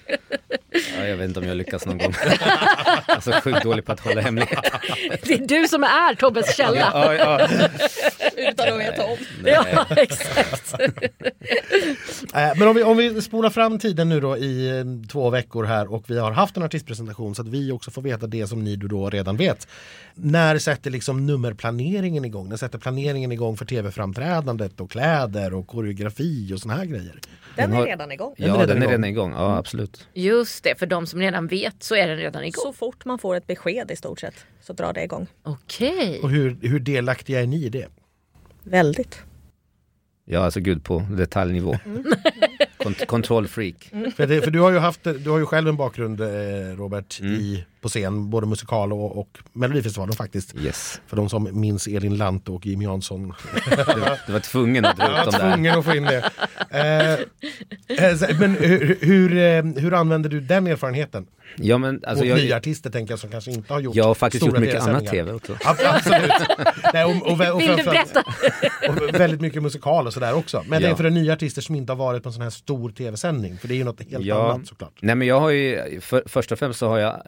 [0.73, 2.15] Ja, jag vet inte om jag lyckas någon gång.
[3.07, 4.59] alltså sjukt dålig på att hålla hemlighet.
[5.23, 6.91] Det är du som är Tobbes källa.
[6.95, 7.49] Ja, ja.
[8.37, 9.17] Utan att veta om.
[9.45, 10.75] Ja, exakt.
[12.35, 15.65] Eh, men om vi, om vi spolar fram tiden nu då i eh, två veckor
[15.65, 18.65] här och vi har haft en artistpresentation så att vi också får veta det som
[18.65, 19.69] ni då redan vet.
[20.15, 22.49] När sätter liksom nummerplaneringen igång?
[22.49, 27.21] När sätter planeringen igång för tv-framträdandet och kläder och koreografi och såna här grejer?
[27.57, 28.35] Den är redan igång.
[28.39, 28.91] Den är ja redan den är igång.
[28.93, 29.33] redan igång.
[29.33, 30.07] Ja, absolut.
[30.15, 32.63] Just det, för de som redan vet så är den redan igång.
[32.63, 35.27] Så fort man får ett besked i stort sett så drar det igång.
[35.43, 36.21] Okej.
[36.23, 37.87] Och hur, hur delaktiga är ni i det?
[38.63, 39.19] Väldigt.
[40.25, 41.77] Ja, alltså gud på detaljnivå.
[42.79, 43.91] Kont- kontrollfreak.
[44.17, 46.27] För, det, för du har ju haft, du har ju själv en bakgrund eh,
[46.77, 47.35] Robert Mm.
[47.35, 50.55] i, på scen, både musikal och, och Melodifestivalen faktiskt.
[50.57, 51.01] Yes.
[51.07, 53.35] För de som minns Elin Lante och Jimmy Jansson.
[53.71, 53.77] Du,
[54.27, 55.53] du var tvungen att dra ut dem där.
[55.53, 56.31] tvungen att få in det.
[56.71, 57.13] Eh,
[58.11, 61.27] eh, men hur, hur, eh, hur använder du den erfarenheten?
[61.57, 64.05] Ja, men alltså Mot jag, nya artister tänker jag som kanske inte har gjort jag
[64.05, 65.53] har faktiskt gjort mycket annat tv också.
[65.65, 66.33] Ab- Absolut.
[66.95, 68.23] Nej, och, och, och, Vill du berätta?
[68.89, 70.65] och väldigt mycket musikal och sådär också.
[70.69, 70.89] Men Ja.
[70.89, 73.59] tänker för de nya artister som inte har varit på en sån här stor tv-sändning.
[73.59, 74.53] För det är ju något helt Ja.
[74.53, 74.93] annat såklart.
[75.01, 77.23] Nej men jag har ju, för, först och främst så har jag,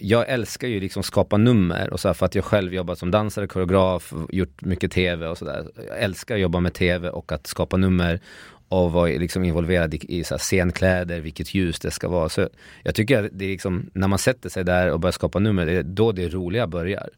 [0.00, 3.10] jag älskar ju liksom skapa nummer och så här för att jag själv jobbat som
[3.10, 5.66] dansare, koreograf, gjort mycket tv och sådär.
[5.88, 8.20] Jag älskar att jobba med tv och att skapa nummer
[8.68, 12.28] och vara liksom involverad i, i så här scenkläder, vilket ljus det ska vara.
[12.28, 12.48] Så
[12.82, 15.66] jag tycker att det är liksom, när man sätter sig där och börjar skapa nummer,
[15.66, 17.08] det är då det roliga börjar.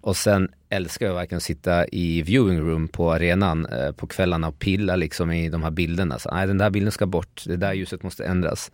[0.00, 4.48] Och sen älskar jag verkligen att sitta i viewing room på arenan eh, på kvällarna
[4.48, 6.18] och pilla liksom i de här bilderna.
[6.18, 8.70] Så, nej, den där bilden ska bort, det där ljuset måste ändras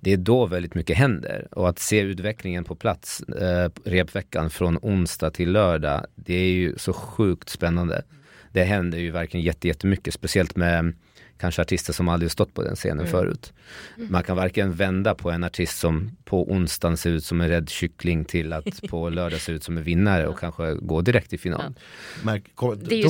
[0.00, 1.48] det är då väldigt mycket händer.
[1.50, 6.74] Och att se utvecklingen på plats, eh, repveckan från onsdag till lördag, det är ju
[6.78, 8.02] så sjukt spännande.
[8.52, 10.94] Det händer ju verkligen jättemycket, speciellt med
[11.38, 13.10] kanske artister som aldrig stått på den scenen mm.
[13.10, 13.52] förut.
[13.96, 17.68] Man kan varken vända på en artist som på onsdagen ser ut som en rädd
[17.68, 21.40] kyckling till att på lördag ser ut som en vinnare och kanske gå direkt till
[21.40, 21.74] final.
[22.24, 22.38] Ja.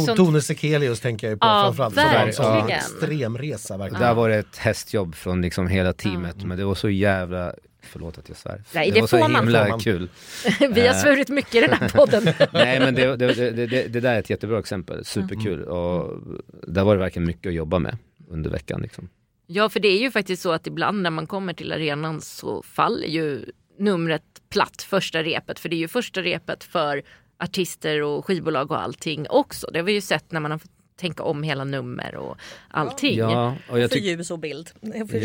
[0.07, 0.17] Sånt...
[0.17, 1.97] Tone Sekelius tänker jag på ja, framförallt.
[1.97, 2.69] Verkligen.
[2.69, 4.03] extrem resa verkligen.
[4.03, 6.49] Där var det ett hästjobb från liksom hela teamet mm.
[6.49, 8.63] men det var så jävla Förlåt att jag svär.
[8.75, 9.81] Nej, det, det var så himla man.
[9.81, 10.09] kul.
[10.71, 12.25] Vi har svurit mycket i den här podden.
[12.53, 15.63] Nej men det, det, det, det, där är ett jättebra exempel, superkul.
[15.63, 15.69] Mm.
[15.69, 16.23] Och
[16.67, 17.97] där var det verkligen mycket att jobba med
[18.31, 18.83] under veckan.
[18.83, 19.09] Liksom.
[19.47, 22.63] Ja, för det är ju faktiskt så att ibland när man kommer till arenan så
[22.63, 23.45] faller ju
[23.79, 25.59] numret platt första repet.
[25.59, 27.03] För det är ju första repet för
[27.39, 29.71] artister och skivbolag och allting också.
[29.73, 33.19] Det har vi ju sett när man har fått tänka om hela nummer och allting.
[33.19, 34.71] Ja, och jag för ljus och bild.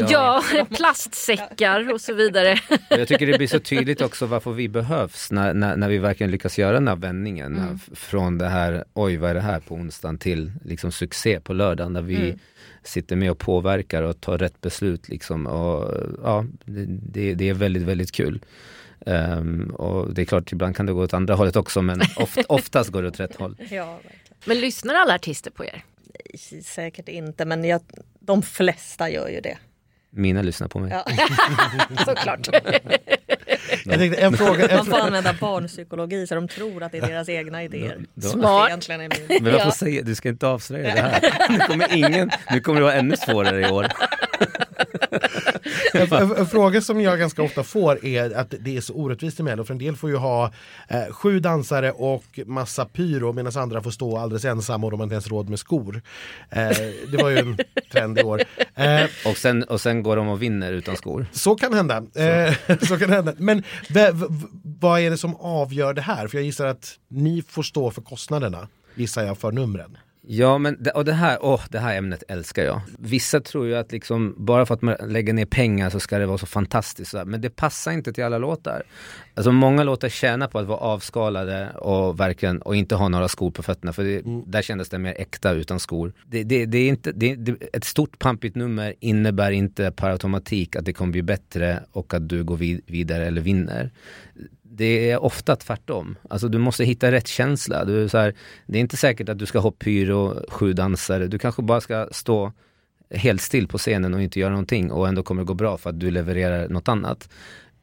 [0.10, 2.60] Ja, ja plastsäckar och så vidare.
[2.90, 6.32] Jag tycker det blir så tydligt också varför vi behövs när, när, när vi verkligen
[6.32, 7.58] lyckas göra den här vändningen.
[7.58, 7.80] Mm.
[7.94, 11.94] Från det här, oj vad är det här på onsdagen till liksom succé på lördagen.
[11.94, 12.40] Där vi mm
[12.84, 15.10] sitter med och påverkar och tar rätt beslut.
[15.10, 15.48] Liksom.
[15.48, 15.92] Och,
[16.24, 18.40] ja, det, det är väldigt, väldigt kul.
[19.06, 22.38] Um, och det är klart, ibland kan det gå åt andra hållet också, men oft,
[22.48, 23.56] oftast går det åt rätt håll.
[23.72, 24.00] Ja,
[24.46, 25.84] men lyssnar alla artister på er?
[26.14, 27.82] Nej, säkert inte, men jag,
[28.20, 29.58] de flesta gör ju det.
[30.16, 30.92] Mina lyssnar på mig.
[30.92, 31.06] Ja.
[32.06, 32.48] Såklart.
[33.86, 37.08] Jag tänkte, en fråga, en Man får använda barnpsykologi så de tror att det är
[37.08, 38.06] deras egna idéer.
[38.14, 38.68] Då, Smart.
[38.70, 39.44] Egentligen är min.
[39.44, 41.48] Men varför säga, du ska inte avslöja det här.
[41.50, 43.88] Nu kommer ingen, nu kommer det vara ännu svårare i år.
[45.94, 49.40] en, en, en, fråga som jag ganska ofta får är att det är så orättvist
[49.40, 49.64] i Mello.
[49.64, 50.52] För en del får ju ha
[50.88, 55.06] eh, sju dansare och massa pyro medan andra får stå alldeles ensamma och de har
[55.06, 56.02] inte ens råd med skor.
[56.50, 56.70] Eh,
[57.12, 57.58] det var ju en
[57.92, 58.42] trend i år.
[58.76, 61.26] Eh, och, sen, och sen går de och vinner utan skor.
[61.32, 62.04] Så kan hända.
[62.14, 62.20] Så.
[62.20, 63.34] Eh, så kan hända.
[63.38, 63.64] Men
[64.80, 66.28] vad är det som avgör det här?
[66.28, 69.98] För jag gissar att ni får stå för kostnaderna, gissar jag, för numren.
[70.28, 72.82] Ja men det, och det här, oh, det här ämnet älskar jag.
[73.00, 76.26] Vissa tror ju att liksom, bara för att man lägger ner pengar så ska det
[76.26, 77.14] vara så fantastiskt.
[77.26, 78.84] Men det passar inte till alla låtar.
[79.36, 83.52] Alltså många låtar tjänar på att vara avskalade och verkligen och inte ha några skor
[83.52, 83.94] på fötterna.
[83.94, 84.44] För det, mm.
[84.46, 86.14] där kändes det mer äkta utan skor.
[86.28, 90.86] Det, det, det är inte, det, ett stort pampigt nummer innebär inte per automatik att
[90.86, 93.92] det kommer bli bättre och att du går vid, vidare eller vinner
[94.76, 96.16] det är ofta tvärtom.
[96.30, 97.86] Alltså du måste hitta rätt känsla.
[97.86, 98.34] Du, så här,
[98.66, 101.28] det är inte säkert att du ska ha pyro, sju dansare.
[101.28, 102.52] Du kanske bara ska stå
[103.10, 105.90] helt still på scenen och inte göra någonting och ändå kommer det gå bra för
[105.90, 107.30] att du levererar något annat.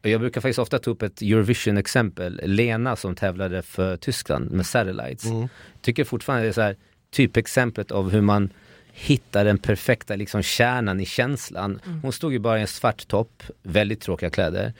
[0.02, 2.40] Jag brukar faktiskt ofta ta upp ett Eurovision-exempel.
[2.44, 5.24] Lena som tävlade för Tyskland med Satellites.
[5.24, 5.48] Mm.
[5.80, 6.76] Tycker fortfarande det är så här,
[7.10, 8.50] typexemplet av hur man
[8.92, 11.80] hittar den perfekta liksom, kärnan i känslan.
[11.86, 12.00] Mm.
[12.02, 14.72] Hon stod ju bara i en svart topp, väldigt tråkiga kläder.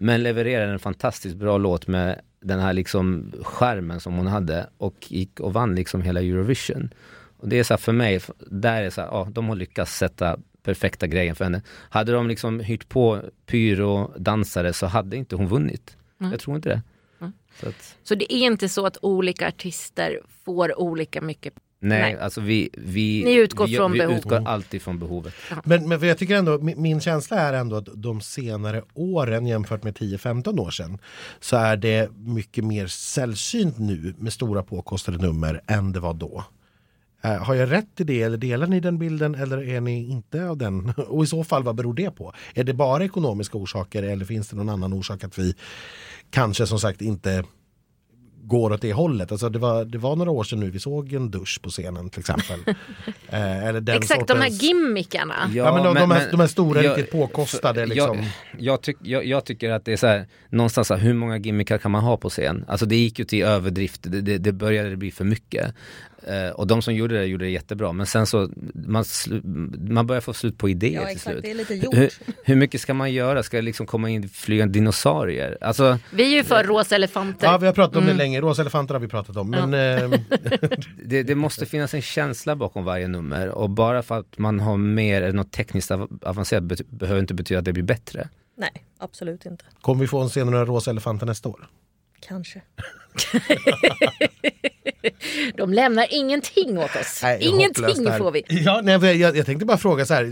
[0.00, 5.12] Men levererade en fantastiskt bra låt med den här liksom skärmen som hon hade och
[5.12, 6.94] gick och vann liksom hela Eurovision.
[7.38, 9.98] Och det är så här för mig, där är så här, ja, de har lyckats
[9.98, 11.62] sätta perfekta grejen för henne.
[11.90, 15.96] Hade de liksom hyrt på pyro-dansare så hade inte hon vunnit.
[16.20, 16.32] Mm.
[16.32, 16.82] Jag tror inte det.
[17.20, 17.32] Mm.
[17.60, 17.96] Så, att...
[18.02, 22.70] så det är inte så att olika artister får olika mycket Nej, Nej, alltså vi,
[22.72, 25.34] vi, Ni utgår vi, från vi utgår alltid från behovet.
[25.64, 29.82] Men, men jag tycker ändå, min, min känsla är ändå att de senare åren jämfört
[29.82, 30.98] med 10-15 år sedan
[31.40, 36.44] så är det mycket mer sällsynt nu med stora påkostade nummer än det var då.
[37.24, 40.44] Uh, har jag rätt i det eller delar ni den bilden eller är ni inte
[40.44, 40.92] av den?
[41.08, 42.32] Och i så fall vad beror det på?
[42.54, 45.54] Är det bara ekonomiska orsaker eller finns det någon annan orsak att vi
[46.30, 47.44] kanske som sagt inte
[48.48, 49.32] går åt det hållet.
[49.32, 52.10] Alltså det, var, det var några år sedan nu vi såg en dusch på scenen
[52.10, 52.60] till exempel.
[53.28, 54.38] eh, eller den Exakt, sortens...
[54.38, 55.34] de här gimmickarna.
[55.54, 57.86] Ja, ja men, de, men, de, här, de här stora, jag, riktigt påkostade.
[57.86, 58.16] Liksom.
[58.16, 58.26] Jag,
[58.58, 61.38] jag, tyck, jag, jag, tycker att det är så här, någonstans så här, hur många
[61.38, 62.64] gimmickar kan man ha på scen?
[62.68, 65.74] Alltså det gick ju till överdrift, det, det, det började bli för mycket.
[66.28, 69.04] Uh, och de som gjorde det gjorde det jättebra men sen så man,
[69.88, 71.42] man börjar få slut på idéer ja, till exakt, slut.
[71.42, 71.94] Det är lite gjort.
[71.94, 72.10] Hur,
[72.44, 73.42] hur, mycket ska man göra?
[73.42, 75.58] Ska det liksom komma in flygande dinosaurier?
[75.60, 77.46] Alltså, vi är ju för rosa elefanter.
[77.46, 78.16] Ja vi har pratat om mm.
[78.16, 79.50] det länge, rosa elefanter har vi pratat om.
[79.50, 80.18] Men, ja.
[81.04, 84.76] det, det, måste finnas en känsla bakom varje nummer och bara för att man har
[84.76, 85.90] mer eller något tekniskt
[86.22, 88.28] avancerat behöver inte betyda att det blir bättre.
[88.56, 89.64] Nej, absolut inte.
[89.80, 91.68] Kommer vi få en se några rosa elefanter nästa år?
[92.20, 92.62] Kanske.
[95.56, 97.20] De lämnar ingenting åt oss.
[97.22, 98.42] Nej, ingenting får vi.
[98.48, 100.24] Ja, nej, jag, jag tänkte bara fråga så här,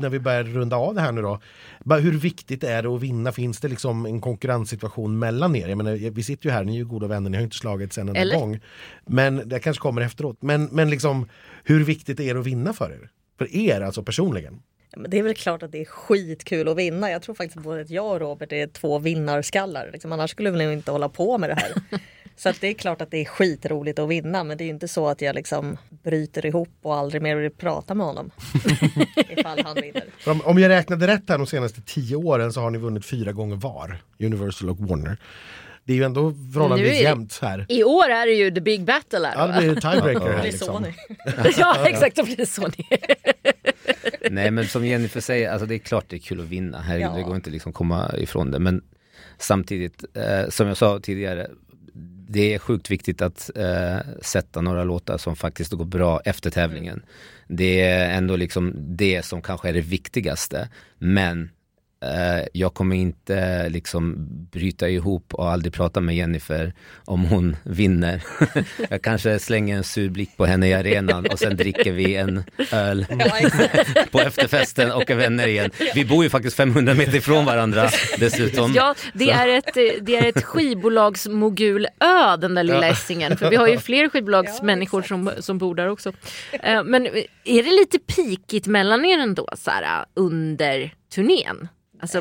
[0.00, 1.40] när vi börjar runda av det här nu då.
[1.84, 3.32] Bara hur viktigt är det att vinna?
[3.32, 5.68] Finns det liksom en konkurrenssituation mellan er?
[5.68, 7.98] Jag menar, vi sitter ju här, ni är ju goda vänner, ni har inte slagits
[7.98, 8.60] en enda gång.
[9.06, 10.42] Men det kanske kommer efteråt.
[10.42, 11.28] Men, men liksom,
[11.64, 13.10] hur viktigt är det att vinna för er?
[13.38, 14.62] För er alltså personligen?
[14.96, 17.10] Men det är väl klart att det är skitkul att vinna.
[17.10, 19.90] Jag tror faktiskt både att jag och Robert är två vinnarskallar.
[19.92, 21.72] Liksom, annars skulle vi väl inte hålla på med det här.
[22.36, 24.88] Så att det är klart att det är skitroligt att vinna men det är inte
[24.88, 28.30] så att jag liksom bryter ihop och aldrig mer vill prata med honom.
[29.28, 30.04] Ifall han vinner.
[30.26, 33.32] Om, om jag räknade rätt här de senaste tio åren så har ni vunnit fyra
[33.32, 35.16] gånger var, Universal och Warner.
[35.84, 37.66] Det är ju ändå förhållandevis det- jämnt här.
[37.68, 39.34] I år är det ju the big battle här.
[39.36, 40.74] Ja, det blir ju tiebreaker Det här blir liksom.
[40.74, 40.92] Sony.
[41.58, 42.68] ja exakt, då blir det så.
[44.30, 47.06] Nej men som Jennifer säger, alltså det är klart det är kul att vinna, Herregud,
[47.10, 47.16] Ja.
[47.16, 48.58] det går inte liksom komma ifrån det.
[48.58, 48.82] Men
[49.38, 51.50] samtidigt, eh, som jag sa tidigare,
[52.28, 57.02] det är sjukt viktigt att eh, sätta några låtar som faktiskt går bra efter tävlingen.
[57.48, 60.68] Det är ändå liksom det som kanske är det viktigaste.
[60.98, 61.50] Men
[62.52, 64.14] jag kommer inte liksom
[64.52, 66.74] bryta ihop och aldrig prata med Jennifer
[67.04, 68.22] om hon vinner.
[68.90, 72.44] jag kanske slänger en sur blick på henne i arenan och sen dricker vi en
[72.72, 73.06] öl
[74.10, 75.70] på efterfesten och är vänner igen.
[75.94, 77.88] Vi bor ju faktiskt 500 meter ifrån varandra
[78.18, 78.72] dessutom.
[78.76, 81.88] Ja, det är ett, eh, det är ett skivbolagsmogulö
[82.38, 83.36] den där lilla Essingen.
[83.36, 86.12] För vi har ju fler skivbolagsmänniskor som, som bor där också.
[86.52, 87.06] Eh, Men
[87.44, 91.68] är det lite pikigt mellan er ändå så här, under turnén?
[92.00, 92.20] Alltså,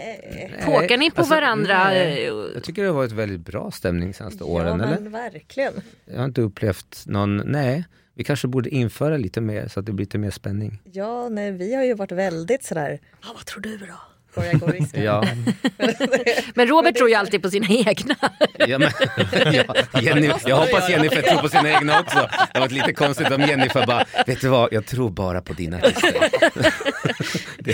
[0.66, 1.84] påkar ni på Alltså, varandra?
[1.90, 2.28] nej.
[2.28, 5.00] eh, Jag tycker det har varit väldigt bra stämning senaste åren, ja, eller?
[5.00, 5.74] men verkligen.
[6.06, 7.86] Jag har inte upplevt någon, nej.
[8.16, 10.82] Vi kanske borde införa lite mer så att det blir lite mer spänning.
[10.84, 13.86] Ja, nej, vi har ju varit väldigt sådär, ja, vad tror du då?
[14.94, 15.24] Ja,
[16.56, 18.16] Men Robert tror ju alltid på sina egna.
[18.58, 18.90] ja, men,
[19.54, 20.90] ja Jenny, jag hoppas.
[20.90, 22.18] Jennifer tror på sina egna också.
[22.18, 25.54] Det har varit lite konstigt om Jennifer bara, vet du vad, jag tror bara på
[25.54, 26.30] dina artister.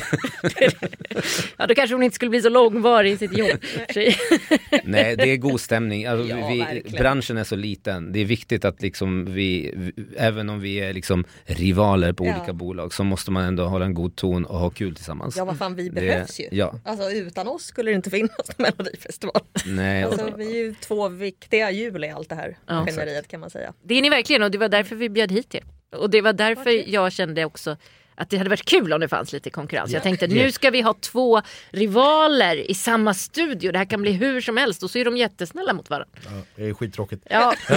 [1.58, 3.50] Ja, då kanske hon inte skulle bli så långvarig i sitt jobb.
[4.84, 6.06] Nej, det är god stämning.
[6.06, 8.12] Alltså, Ja, vi, branschen är så liten.
[8.12, 9.74] Det är viktigt att liksom vi,
[10.18, 12.36] även om vi är liksom rivaler på Ja.
[12.38, 15.38] olika bolag, så måste man ändå hålla en god ton och ha kul tillsammans.
[15.38, 16.48] Ja, vad fan, vi Det- behövs ju.
[16.52, 19.42] Ja, Alltså utan oss skulle det inte finnas melodifestival.
[19.66, 20.04] nej.
[20.04, 22.80] Alltså, vi är ju två viktiga hjul i allt det här Ja.
[22.82, 23.74] maskineriet kan man säga.
[23.84, 25.64] Det är ni verkligen och det var därför vi bjöd hit er.
[25.96, 27.78] Och det var därför jag kände också
[28.20, 29.92] att det hade varit kul om det fanns lite konkurrens.
[29.92, 33.72] Jag tänkte nu ska vi ha två rivaler i samma studio.
[33.72, 36.20] Det här kan bli hur som helst och så är de jättesnälla mot varandra.
[36.26, 37.24] Ja, det är skittråkigt.
[37.30, 37.54] Ja,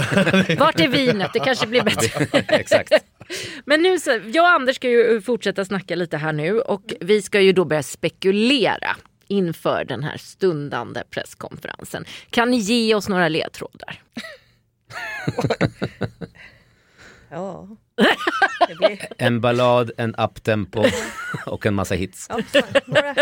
[0.58, 1.30] vart är vinet?
[1.32, 2.26] Det kanske blir bättre.
[2.56, 2.92] Exakt.
[3.64, 7.22] Men nu så, jag och Anders ska ju fortsätta snacka lite här nu och vi
[7.22, 8.96] ska ju då börja spekulera
[9.28, 12.04] inför den här stundande presskonferensen.
[12.30, 14.02] Kan ni ge oss några ledtrådar?
[17.34, 17.68] Ja.
[18.78, 18.98] Blir...
[19.18, 20.84] En ballad, en uptempo
[21.46, 22.28] och en massa hits.
[22.86, 23.14] några,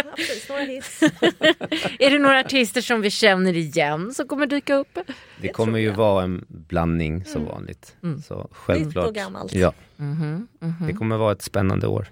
[0.49, 1.03] några hits.
[1.99, 4.99] Är det några artister som vi känner igen som kommer dyka upp?
[5.41, 7.97] Det kommer ju vara en blandning som vanligt.
[8.27, 9.05] Så självklart.
[9.05, 9.55] Nytt och gammalt.
[9.55, 9.73] Ja.
[10.87, 12.07] Det kommer vara ett spännande år.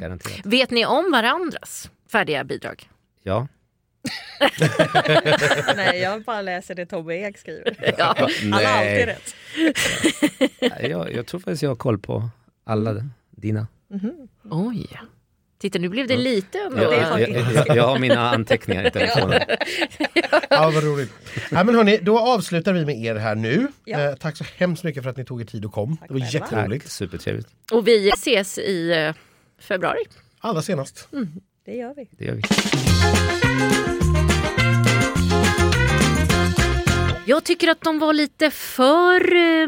[0.00, 0.46] Garanterat.
[0.46, 2.90] Vet ni om varandras färdiga bidrag?
[3.22, 3.48] Ja.
[5.76, 7.94] Nej, jag bara läser det Tobbe Ek skriver.
[7.98, 8.14] Ja.
[8.42, 9.34] Han har alltid rätt.
[10.90, 12.28] jag, jag tror faktiskt jag har koll på
[12.64, 12.94] alla
[13.30, 13.66] dina.
[14.50, 14.88] Oj.
[15.58, 16.82] Titta nu blev det lite ändå.
[16.82, 19.42] Jag, jag, jag, jag har mina anteckningar i telefonen.
[20.50, 21.12] Ja, vad roligt.
[21.50, 23.66] Ja, men hörni, då avslutar vi med er här nu.
[23.84, 24.00] Ja.
[24.00, 25.96] Eh, tack så hemskt mycket för att ni tog er tid och kom.
[26.08, 26.84] det var jätteroligt.
[26.84, 27.48] Tack, supertrevligt.
[27.72, 29.14] Och vi ses i eh,
[29.58, 30.04] februari.
[30.40, 31.08] Allra senast.
[31.64, 32.08] Det gör vi.
[32.18, 32.42] Det gör vi.
[37.26, 39.66] Jag tycker att de var lite för eh,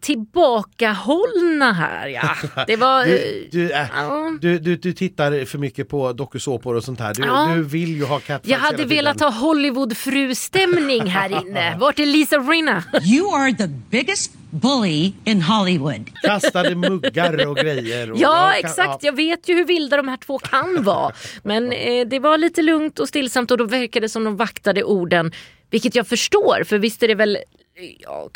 [0.00, 2.08] tillbakahållna här.
[2.08, 2.36] Ja.
[2.66, 3.04] Det var...
[3.04, 4.38] Du, eh, du, äh, ja.
[4.40, 7.14] du, du, du tittar för mycket på dokusåpor och sånt här.
[7.14, 7.52] Du, Ja.
[7.54, 11.76] du vill ju ha catfights Jag hade velat ha Hollywood-fru-stämning här inne.
[11.80, 12.84] Vart är Lisa Rinna?
[13.02, 16.10] You are the biggest bully in Hollywood.
[16.22, 18.12] Kastade muggar och grejer.
[18.12, 19.02] Och, Ja, kan- exakt.
[19.02, 21.12] Jag vet ju hur vilda de här två kan vara.
[21.42, 24.84] Men eh, det var lite lugnt och stillsamt och då verkade det som de vaktade
[24.84, 25.32] orden.
[25.70, 27.42] Vilket jag förstår, för visst är det väl eh,
[27.98, 28.28] ja,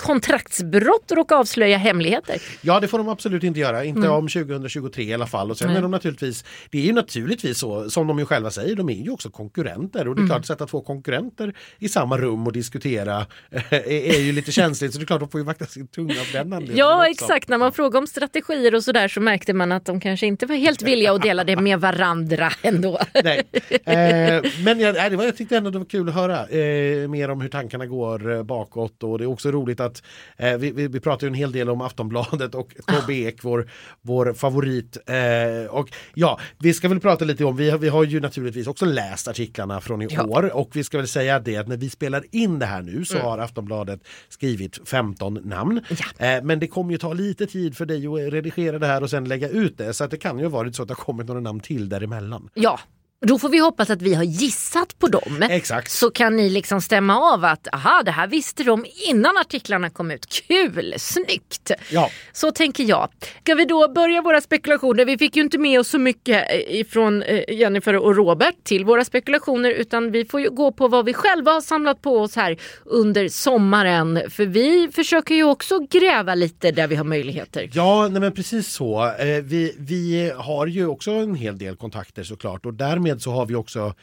[0.00, 2.42] kontraktsbrott att råka avslöja hemligheter.
[2.62, 3.84] Ja, det får de absolut inte göra.
[3.84, 4.12] Inte Mm.
[4.12, 5.50] om 2023 i alla fall.
[5.50, 5.76] Och sen Nej.
[5.76, 9.04] är de naturligtvis, det är ju naturligtvis så, som de ju själva säger, de är
[9.04, 10.00] ju också konkurrenter.
[10.00, 10.10] Mm.
[10.10, 13.26] Och det är klart, att sätta två konkurrenter i samma rum och diskutera
[13.70, 14.92] är, är ju lite känsligt.
[14.92, 17.10] Så det är klart, de får ju vakta sin tunga av den anledningen Ja, också.
[17.10, 17.48] exakt.
[17.48, 20.56] När man frågade om strategier och sådär så märkte man att de kanske inte var
[20.56, 22.98] helt villiga att dela det med varandra ändå.
[23.24, 23.42] Nej.
[23.84, 27.08] Eh, men jag, nej, det var, jag tyckte ändå det var kul att höra eh,
[27.08, 30.02] mer om hur tankarna går eh, bakåt och det är också roligt att att
[30.36, 33.70] eh, vi, vi, vi pratar ju en hel del om Aftonbladet och Tobbe Ek, vår,
[34.02, 34.96] vår favorit.
[35.06, 38.66] Eh, och ja, vi ska väl prata lite om, vi har, vi har ju naturligtvis
[38.66, 40.24] också läst artiklarna från i Ja.
[40.24, 43.04] år och vi ska väl säga det att när vi spelar in det här nu
[43.04, 43.26] så Mm.
[43.26, 45.80] har Aftonbladet skrivit 15 namn.
[46.18, 49.10] Eh, men det kommer ju ta lite tid för dig att redigera det här och
[49.10, 51.04] sen lägga ut det så att det kan ju ha varit så att det har
[51.04, 52.48] kommit några namn till däremellan.
[52.54, 52.80] Ja,
[53.26, 55.46] då får vi hoppas att vi har gissat på dem.
[55.50, 55.90] Exakt.
[55.90, 60.10] Så kan ni liksom stämma av att aha, det här visste de innan artiklarna kom
[60.10, 60.26] ut.
[60.26, 61.70] Kul, snyggt!
[61.90, 62.10] Ja.
[62.32, 63.08] Så tänker jag.
[63.42, 65.04] Ska vi då börja våra spekulationer?
[65.04, 68.84] Vi fick ju inte med oss så mycket eh, ifrån eh, Jennifer och Robert till
[68.84, 72.36] våra spekulationer utan vi får ju gå på vad vi själva har samlat på oss
[72.36, 74.20] här under sommaren.
[74.30, 77.70] För vi försöker ju också gräva lite där vi har möjligheter.
[77.72, 79.06] Ja, nej men precis så.
[79.18, 83.46] Eh, vi, vi har ju också en hel del kontakter såklart och därmed så har
[83.46, 83.94] vi också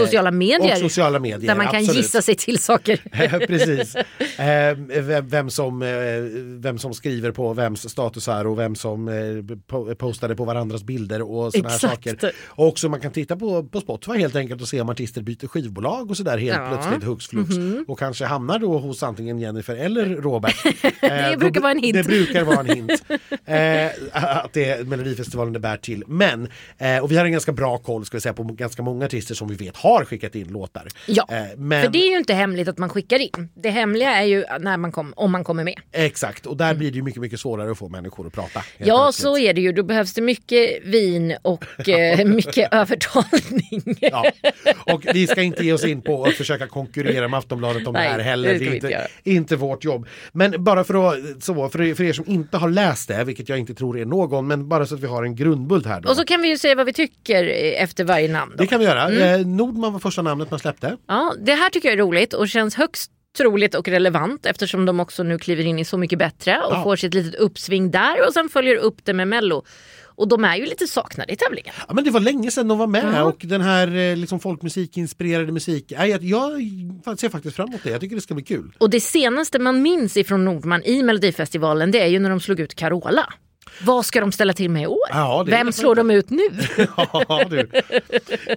[0.00, 0.72] och sociala medier.
[0.72, 1.96] och sociala medier, Där man kan absolut.
[1.96, 3.00] gissa sig till saker.
[3.46, 3.96] Precis.
[4.38, 5.88] Eh, vem, som, eh,
[6.60, 11.22] vem som skriver på vems statusar och vem som eh, po- postade på varandras bilder
[11.22, 12.32] och sådana här saker.
[12.46, 15.46] Och också man kan titta på, på Spotify helt enkelt och se om artister byter
[15.46, 16.68] skivbolag och sådär helt Ja.
[16.72, 17.50] Plötsligt hux flux.
[17.88, 20.56] Och kanske hamnar då hos antingen Jennifer eller Robert.
[21.00, 21.94] det brukar vara en hint.
[21.94, 22.90] Det brukar vara en hint.
[23.44, 23.86] eh,
[24.42, 26.04] att det är Melodifestivalen det bär till.
[26.06, 29.04] Men, eh, och vi har en ganska bra koll ska vi säga, på ganska många
[29.06, 30.88] artister som vi vet har skickat in låtar.
[31.06, 31.82] Ja, Eh, men...
[31.84, 33.48] för det är ju inte hemligt att man skickar in.
[33.54, 35.80] Det hemliga är ju när man kom, om man kommer med.
[35.92, 38.62] Exakt, och där blir det ju mycket, mycket svårare att få människor att prata.
[38.78, 39.22] Ja, plötsligt.
[39.22, 39.72] så är det ju.
[39.72, 43.96] Då behövs det mycket vin och eh, mycket övertalning.
[44.00, 44.32] Ja.
[44.92, 48.04] Och vi ska inte ge oss in på att försöka konkurrera med Aftonbladet om Nej,
[48.04, 48.58] det här heller.
[48.58, 50.06] det är inte inte, vårt jobb.
[50.32, 53.58] Men bara för att, så, för, för er som inte har läst det, vilket jag
[53.58, 56.00] inte tror är någon, men bara så att vi har en grundbult här.
[56.00, 56.08] Då.
[56.08, 58.52] Och så kan vi ju säga vad vi tycker eh, efter varje namn.
[58.56, 58.62] Då.
[58.62, 59.02] Det kan vi göra.
[59.08, 59.56] Mm.
[59.66, 60.96] Nordman var första namnet man släppte.
[61.08, 65.00] Ja, det här tycker jag är roligt och känns högst troligt och relevant eftersom de
[65.00, 66.82] också nu kliver in i Så mycket bättre och Ja.
[66.82, 69.64] får sitt litet uppsving där och sen följer upp det med Mello.
[70.14, 71.74] Och de är ju lite saknade i tävlingen.
[71.88, 73.22] Ja, men det var länge sedan de var med Ja.
[73.24, 77.90] och den här eh, liksom, folkmusikinspirerade musik, jag, jag ser faktiskt fram emot det.
[77.90, 78.76] Jag tycker det ska bli kul.
[78.78, 82.60] Och det senaste man minns ifrån Nordman i Melodifestivalen det är ju när de slog
[82.60, 83.32] ut Carola.
[83.82, 84.98] Vad ska de ställa till med i år?
[85.10, 86.42] Ja, Vem slår de ut nu?
[86.96, 87.44] Ja.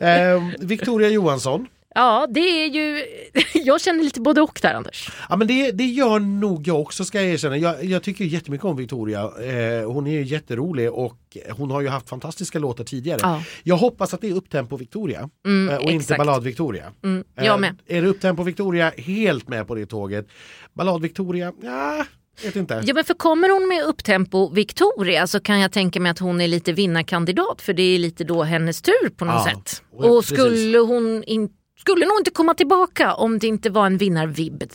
[0.08, 1.68] Eh, Victoria Johansson.
[1.98, 3.06] Ja, det är ju...
[3.54, 5.10] Jag känner lite både och där Anders.
[5.30, 7.58] Ja men det, det gör nog jag också ska jag erkänna.
[7.58, 9.22] Jag, jag tycker jättemycket om Victoria.
[9.22, 11.18] Eh, hon är ju jätterolig och
[11.58, 13.20] hon har ju haft fantastiska låtar tidigare.
[13.24, 13.44] Ja.
[13.64, 16.18] Jag hoppas att det är upptempo Victoria Mm, eh, och inte exakt.
[16.18, 16.92] ballad Victoria.
[17.04, 17.78] Mm, jag med.
[17.88, 20.28] är det upptempo Victoria, helt med på det tåget.
[20.74, 22.06] Ballad Victoria, ja,
[22.44, 22.82] vet inte.
[22.86, 26.42] Ja men för kommer hon med upptempo Victoria så kan jag tänka mig att hon
[26.42, 29.84] är lite vinnarkandidat för det är lite då hennes tur på något Ja, sätt.
[29.94, 30.38] och- precis.
[30.38, 34.68] skulle hon in, skulle nog inte komma tillbaka om det inte var en vinnarvibb där,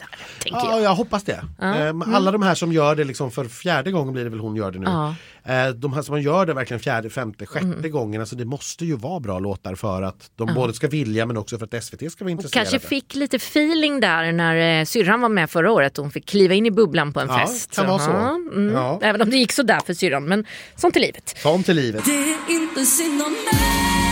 [0.42, 0.82] tänker Ja, jag.
[0.82, 1.44] jag hoppas det.
[1.60, 1.76] Ja.
[1.78, 4.40] Eh, men Alla de här som gör det liksom för fjärde gången blir det väl
[4.40, 4.86] hon gör det nu.
[4.86, 5.14] Ja.
[5.44, 7.90] Eh, De här som gör det verkligen fjärde, femte, sjätte Mm.
[7.90, 8.20] gången.
[8.20, 11.58] Alltså det måste ju vara bra låtar för att de både ska vilja men också
[11.58, 12.70] för att SVT ska vara Och intresserade.
[12.70, 16.26] kanske fick lite feeling där när eh, syrran var med förra året och hon fick
[16.28, 17.74] kliva in i bubblan på en Ja, fest.
[17.76, 18.10] kan vara så.
[18.10, 18.74] Ja, mm.
[18.74, 18.98] Ja.
[19.02, 20.44] Även om det gick så där för syrran men
[20.76, 21.34] sånt är livet.
[21.38, 22.04] Sånt till livet.
[22.04, 24.09] Det är inte synd om mig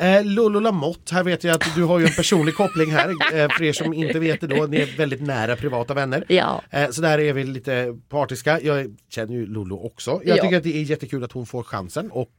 [0.00, 3.08] Eh, Lolo Lamotte, här vet jag att du har ju en personlig koppling här.
[3.08, 6.24] Eh, för er som inte vet det då, ni är väldigt nära privata vänner.
[6.28, 6.62] Ja.
[6.70, 8.60] Eh, så där är vi lite partiska.
[8.60, 10.20] Jag känner ju Lolo också.
[10.24, 10.42] Jag Ja.
[10.42, 12.30] tycker att det är jättekul att hon får chansen och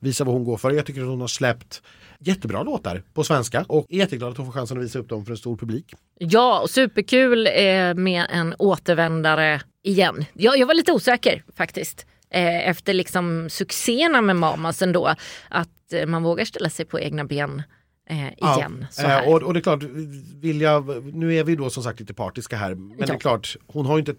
[0.00, 0.70] visa vad hon går för.
[0.70, 1.82] Jag tycker att hon har släppt
[2.18, 5.24] jättebra låtar på svenska och är jätteglad att hon får chansen att visa upp dem
[5.24, 5.94] för en stor publik.
[6.18, 10.24] Ja, superkul eh, med en återvändare igen.
[10.34, 12.06] Jag, jag var lite osäker faktiskt.
[12.36, 15.14] Eh, efter liksom succéerna med Mamas ändå.
[15.48, 17.62] Att eh, man vågar ställa sig på egna ben
[18.10, 18.86] eh, igen.
[18.90, 19.28] Så eh, här.
[19.28, 19.82] och, och det är klart,
[20.40, 22.74] vill jag, nu är vi då som sagt lite partiska här.
[22.74, 23.14] Men det Ja.
[23.14, 24.14] är klart, hon har ju, inte,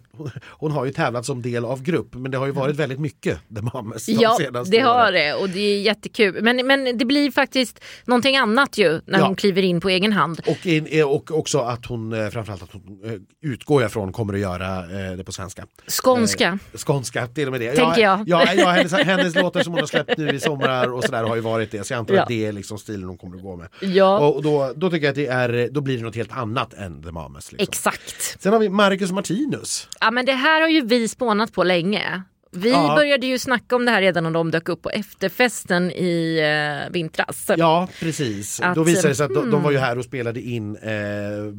[0.47, 2.07] hon har ju tävlat som del av grupp.
[2.15, 5.13] Men det har ju varit väldigt mycket The Mamas de Ja, senaste det har åren.
[5.13, 6.43] det och det är jättekul.
[6.43, 9.25] Men, men det blir faktiskt någonting annat ju när Ja.
[9.25, 10.39] hon kliver in på egen hand.
[10.47, 14.11] Och, in, eh, och också att hon, eh, framförallt att hon, eh, utgår jag från,
[14.11, 15.65] kommer att göra eh, det på svenska.
[16.03, 16.59] Skånska.
[16.85, 17.71] Skånska, till och med det.
[17.71, 18.23] Tänker jag.
[18.27, 21.35] Ja, ja hennes, hennes låtar som hon har släppt nu i somrar och sådär har
[21.35, 21.83] ju varit det.
[21.87, 22.21] Så jag antar Ja.
[22.21, 23.67] att det är liksom stilen hon kommer att gå med.
[23.81, 26.73] Ja, Och då, då tycker jag att det är, då blir det något helt annat
[26.73, 27.51] än The Mamas.
[27.51, 27.63] Liksom.
[27.69, 28.41] exakt.
[28.41, 29.89] Sen har vi Marcus Martinus.
[29.99, 32.21] Ja men det här har ju vi spånat på länge.
[32.51, 32.95] Vi Ja.
[32.95, 36.39] började ju snacka om det här redan när de dök upp på efterfesten i
[36.87, 37.51] eh, vintras.
[37.57, 38.59] Ja precis.
[38.61, 40.91] Att, då visade det sig att de, de var ju här och spelade in eh,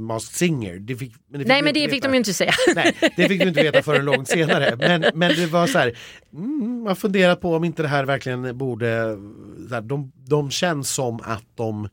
[0.01, 0.79] Masked Singer.
[0.79, 2.09] Det fick, men det fick Nej men det fick veta.
[2.09, 2.53] de ju inte säga.
[2.75, 4.77] Nej, det fick du inte veta förrän långt senare.
[4.77, 5.99] Men, men det var så här,
[6.33, 9.17] mm, man funderar på om inte det här verkligen borde,
[9.69, 11.89] så här, de, de känns som att de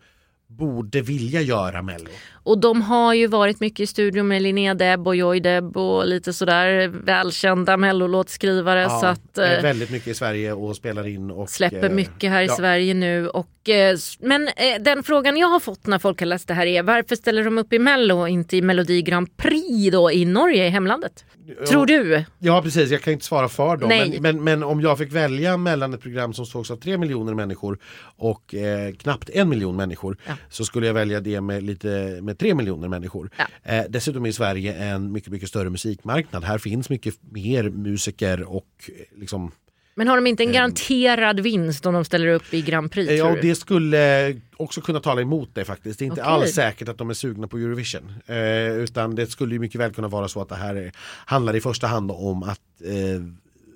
[0.47, 2.09] borde vilja göra Mello.
[2.45, 6.07] Och de har ju varit mycket i studion med Linnea Deb och Joy Deb och
[6.07, 8.81] lite sådär välkända mellolåtskrivare.
[8.81, 11.31] Ja, så att, är eh, väldigt mycket i Sverige och spelar in.
[11.31, 12.55] Och, släpper eh, mycket här i ja.
[12.55, 13.27] Sverige nu.
[13.27, 16.65] Och, eh, men eh, den frågan jag har fått när folk har läst det här
[16.65, 20.25] är varför ställer de upp i Mello och inte i Melodi Grand Prix då i
[20.25, 21.25] Norge, i hemlandet?
[21.69, 22.23] Tror du?
[22.39, 23.89] Ja precis, jag kan inte svara för dem.
[23.89, 27.33] Men, men, men om jag fick välja mellan ett program som sågs av tre miljoner
[27.33, 27.77] människor
[28.17, 28.55] och
[28.99, 30.17] knappt en miljon människor
[30.49, 33.29] så skulle jag välja det med, lite, med tre miljoner människor.
[33.37, 33.45] Ja.
[33.63, 36.43] Eh, dessutom är Sverige en mycket, mycket större musikmarknad.
[36.43, 39.51] Här finns mycket mer musiker och eh, liksom
[39.95, 43.09] Men har de inte en garanterad vinst om de ställer upp i Grand Prix?
[43.11, 45.99] Eh, Ja, det skulle också kunna tala emot det faktiskt.
[45.99, 46.33] Det är inte Okej.
[46.33, 48.13] alls säkert att de är sugna på Eurovision.
[48.25, 48.37] Eh,
[48.71, 50.91] utan det skulle ju mycket väl kunna vara så att det här är,
[51.25, 53.21] handlar i första hand om att eh,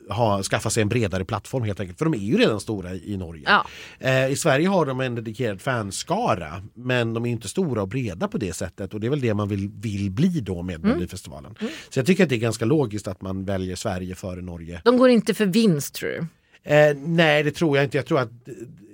[0.10, 1.97] ha, skaffa sig en bredare plattform helt enkelt.
[1.97, 3.43] För de är ju redan stora i, i Norge.
[3.45, 3.66] Ja.
[3.99, 8.28] Eh, I Sverige har de en dedikerad fanskara men de är inte stora och breda
[8.28, 10.88] på det sättet och det är väl det man vill, vill bli då med Mm.
[10.89, 11.55] Melodifestivalen.
[11.89, 14.82] Så jag tycker att det är ganska logiskt att man väljer Sverige före Norge.
[14.86, 16.26] De går inte för vinst tror du?
[16.74, 17.97] Eh, nej det tror jag inte.
[17.97, 18.30] Jag tror att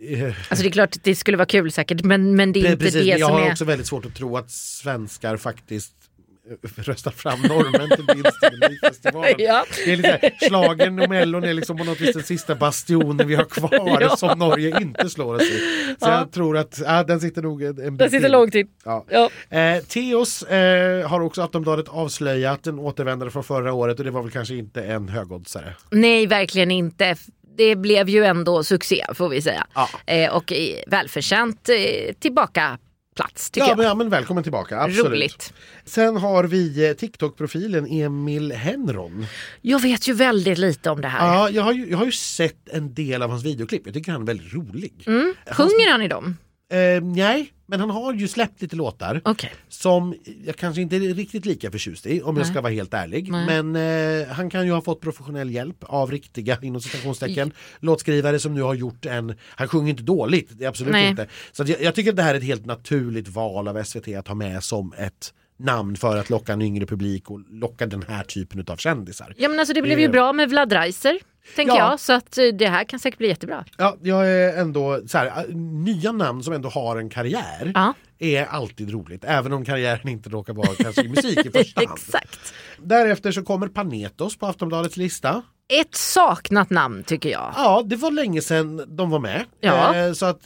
[0.10, 2.64] eh, Alltså det är klart att det skulle vara kul säkert men, men det är
[2.64, 3.52] Pre- inte Precis, det jag som har är...
[3.52, 6.05] också väldigt svårt att tro att svenskar faktiskt eh,
[6.76, 9.36] röstar fram norrmän till vinst i Melodifestivalen.
[9.38, 9.66] Ja.
[9.86, 13.36] Det är lite schlagern och mellon är liksom på något vis den sista bastionen vi
[13.36, 14.18] har kvar Ja.
[14.18, 15.60] som Norge inte slår oss i.
[16.00, 18.68] Så jag tror att ja, den sitter nog en, en Den sitter långt in.
[18.86, 19.06] Ja.
[19.10, 19.58] Ja.
[19.60, 24.22] Eh, Teos eh, har också Aftonbladet avslöjat en återvändare från förra året och det var
[24.22, 25.76] väl kanske inte en högoddsare.
[25.92, 27.16] Nej, verkligen inte.
[27.58, 29.68] Det blev ju ändå succé får vi säga.
[29.76, 29.90] Ja.
[30.06, 30.54] Eh, och
[30.88, 32.78] välförtjänt eh, tillbaka
[33.16, 35.12] plats tycker Ja men, ja men välkommen tillbaka, absolut.
[35.12, 35.54] Roligt.
[35.86, 39.26] Sen har vi eh, TikTok-profilen Emil Henron.
[39.62, 41.28] Jag vet ju väldigt lite om det här.
[41.28, 43.82] Ja, jag har, ju, jag har ju sett en del av hans videoklipp.
[43.86, 44.94] Jag tycker han är väldigt rolig.
[45.06, 45.34] Mm.
[45.52, 46.38] Sjunger han i dem?
[46.72, 49.52] Eh, nej, men han har ju släppt lite låtar Okej.
[49.70, 52.52] som jag kanske inte är riktigt lika förtjust i om jag Nej.
[52.52, 53.32] ska vara helt ärlig.
[53.32, 53.62] Nej.
[53.64, 53.76] Men
[54.22, 58.62] eh, han kan ju ha fått professionell hjälp av riktiga inom citationstecken låtskrivare som nu
[58.62, 61.10] har gjort en, han sjunger inte dåligt, absolut Nej.
[61.10, 61.28] inte.
[61.52, 64.28] Så jag, jag tycker att det här är ett helt naturligt val av SVT att
[64.28, 68.24] ha med som ett namn för att locka en yngre publik och locka den här
[68.24, 69.34] typen av kändisar.
[69.38, 70.12] Ja men alltså det blev ju Eh.
[70.12, 71.20] bra med Vlad Reiser.
[71.56, 71.90] Tänker Ja.
[71.92, 72.00] jag.
[72.00, 73.66] Så att eh, det här kan säkert bli jättebra.
[73.78, 77.94] Ja, jag är ändå så här, äh, nya namn som ändå har en karriär Ja.
[78.20, 79.24] är alltid roligt.
[79.28, 81.90] Även om karriären inte råkar vara kanske i musik i första hand.
[81.98, 82.54] Exakt.
[82.84, 85.42] Därefter så kommer Panetos på Aftonbladets lista.
[85.82, 87.54] Ett saknat namn tycker jag.
[87.56, 89.44] Ja, det var länge sedan de var med.
[89.62, 89.96] Ja.
[89.96, 90.42] Eh, så att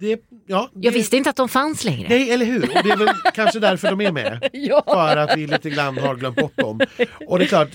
[0.00, 0.68] det, ja.
[0.74, 2.08] Jag det, visste inte att de fanns längre.
[2.08, 2.62] Nej, eller hur?
[2.62, 4.48] Och det är väl kanske därför de är med.
[4.52, 4.82] Ja.
[4.86, 6.80] För att vi lite grann har glömt bort dem.
[7.28, 7.68] Och det är klart,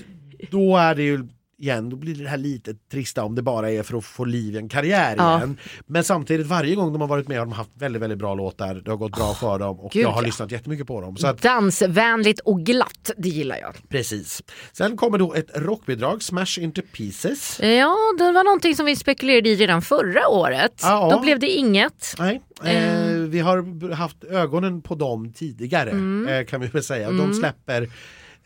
[0.50, 1.28] då är det ju
[1.58, 4.54] igen, då blir det här lite trista om det bara är för att få liv
[4.54, 5.36] i en karriär Ja.
[5.36, 5.58] igen.
[5.86, 8.74] Men samtidigt varje gång de har varit med har de haft väldigt, väldigt bra låtar.
[8.74, 10.26] Det har gått bra för dem och gud, jag har ja.
[10.26, 11.16] lyssnat jättemycket på dem.
[11.16, 13.74] Så att, Dansvänligt och glatt, det gillar jag.
[13.88, 14.42] precis.
[14.72, 17.60] Sen kommer då ett rockbidrag, Smash Into Pieces.
[17.60, 20.80] Ja, det var någonting som vi spekulerade i redan förra året.
[20.82, 21.10] Ja.
[21.12, 22.14] Då blev det inget.
[22.18, 26.28] Nej, eh, vi har haft ögonen på dem tidigare Mm.
[26.28, 27.10] eh, kan vi väl säga.
[27.10, 27.88] De släpper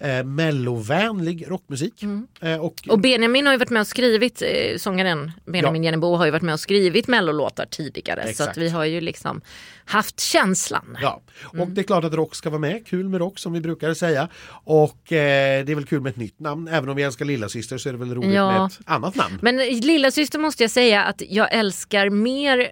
[0.01, 2.03] eh, mellovänlig rockmusik.
[2.03, 2.27] Mm.
[2.41, 5.87] Eh, och, Och Benjamin har ju varit med och skrivit, eh, sångaren Benjamin Ja.
[5.87, 8.23] Jennebo har ju varit med och skrivit mellolåtar tidigare.
[8.23, 8.51] Så Exakt.
[8.51, 9.41] att vi har ju liksom
[9.85, 10.99] haft känslan.
[11.03, 11.75] Ja, och Mm.
[11.75, 12.87] det är klart att rock ska vara med.
[12.87, 14.29] Kul med rock som vi brukar säga.
[14.65, 16.69] Och eh, det är väl kul med ett nytt namn.
[16.69, 18.53] Även om vi älskar Lilla Syster så är det väl roligt Ja.
[18.53, 19.39] med ett annat namn.
[19.43, 22.67] Men lilla syster måste jag säga att jag älskar mer eh,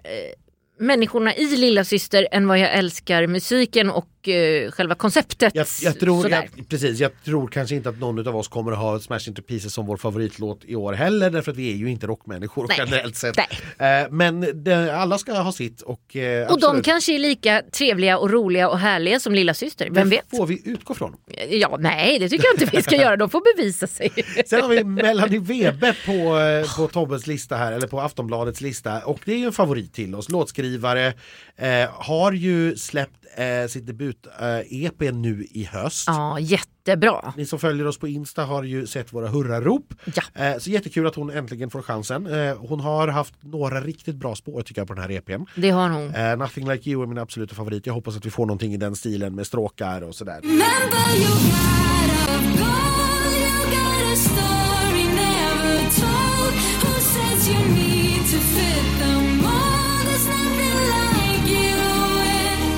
[0.79, 5.55] människorna i lilla syster än vad jag älskar musiken och eh, själva konceptet.
[5.55, 8.77] Jag, jag, tror, jag, precis, jag tror kanske inte att någon av oss kommer att
[8.77, 11.89] ha Smash Into Pieces som vår favoritlåt i år heller därför att vi är ju
[11.89, 12.77] inte rockmänniskor Nej.
[12.79, 13.37] generellt sett.
[13.79, 14.01] Nej.
[14.01, 18.17] Eh, men det, alla ska ha sitt och, eh, och de kanske är lika trevliga
[18.17, 19.89] och roliga och härliga som lilla syster.
[19.91, 20.37] Vem Det vet?
[20.37, 21.15] får vi utgå från.
[21.49, 23.15] Ja, nej, det tycker jag inte vi ska göra.
[23.17, 24.11] De får bevisa sig.
[24.45, 28.99] Sen har vi Melanie Webe på, eh, på Tobbes lista här, eller på Aftonbladets lista.
[29.05, 30.29] Och det är ju en favorit till oss.
[30.29, 31.13] Låtskrivare,
[31.57, 36.03] eh, har ju släppt eh, sitt debut-EP nu i höst.
[36.07, 37.33] Ja, jättebra.
[37.37, 39.93] Ni som följer oss på Insta har ju sett våra hurrarop.
[40.15, 40.45] Ja.
[40.45, 42.27] Eh, så jättekul att hon äntligen får chansen.
[42.27, 45.43] Eh, hon har haft några riktigt bra spår tycker jag på den här EPn.
[45.55, 46.15] Det har hon.
[46.15, 47.85] Eh, Nothing Like You är min absoluta favorit.
[47.85, 50.39] Jag hoppas att vi får någonting i den stilen med stråkar och sådär.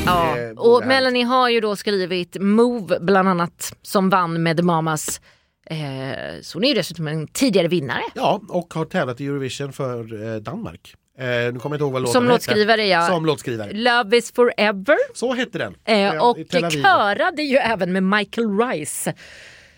[0.06, 0.38] Ja.
[0.40, 5.22] Eh, Och Melanie har ju då skrivit Move bland annat som vann med The Mamas.
[5.66, 5.78] Eh,
[6.42, 8.02] så hon är ju dessutom en tidigare vinnare.
[8.16, 10.96] Ja, och har tävlat i Eurovision för eh, Danmark.
[11.20, 13.08] Eh, nu kommer jag inte ihåg vad låten Som låtskrivare, ja.
[13.08, 13.72] Som låtskrivare.
[13.74, 14.98] Love is forever.
[15.18, 15.76] Så hette den.
[15.86, 16.38] Eh, och
[16.72, 19.14] körade ju även med Michael Rice.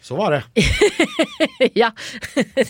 [0.04, 0.44] Så var det.
[1.74, 1.92] ja.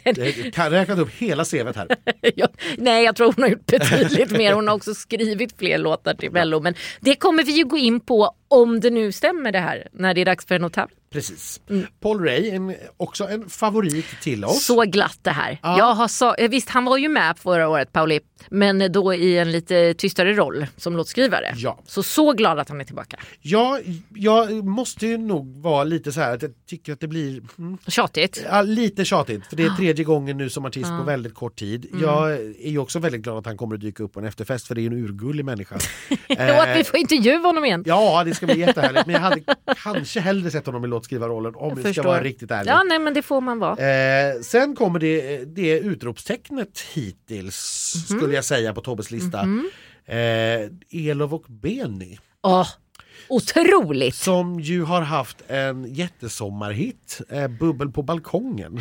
[0.05, 1.87] Jag kan räkna upp hela CVt här.
[2.35, 4.53] Ja, nej, jag tror hon har gjort betydligt mer.
[4.53, 6.59] Hon har också skrivit fler låtar till Mello.
[6.59, 8.31] Men det kommer vi ju gå in på
[8.61, 10.95] om det nu stämmer det här när det är dags för en tävla.
[11.13, 11.61] Precis.
[11.99, 14.65] Paul Ray, en, också en favorit till oss.
[14.65, 15.59] Så glatt det här.
[15.63, 15.77] Ja.
[15.77, 19.37] Jag har sa, eh, visst, han var ju med förra året, Pauli, men då i
[19.37, 21.53] en lite tystare roll som låtskrivare.
[21.55, 21.79] Ja.
[21.85, 23.19] Så så glad att han är tillbaka.
[23.41, 23.79] Ja,
[24.15, 27.77] jag måste ju nog vara lite så här att jag tycker att det blir mm,
[27.87, 28.45] Tjatigt.
[28.49, 29.47] ja, lite tjatigt.
[29.47, 31.87] För det är tredje gången nu som artist på väldigt kort tid.
[31.91, 32.03] Mm.
[32.03, 34.67] Jag är ju också väldigt glad att han kommer att dyka upp på en efterfest
[34.67, 35.75] för det är en urgullig människa.
[36.29, 37.83] Och att vi får intervjua honom igen.
[37.85, 39.05] Ja, det ska bli jättehärligt.
[39.05, 39.41] Men jag hade
[39.83, 42.71] kanske hellre sett honom i låtskrivarrollen om jag ska vara riktigt ärlig.
[42.71, 43.77] Ja, nej, men det får man vara.
[43.77, 48.19] Eh, sen kommer det, det utropstecknet hittills Mhm.
[48.19, 49.47] skulle jag säga på Tobbes lista.
[50.05, 50.69] Eh,
[51.09, 52.67] Elov och Beny Åh,
[53.29, 54.15] otroligt!
[54.15, 58.79] som ju har haft en jättesommarhit, eh, Bubbel på balkongen.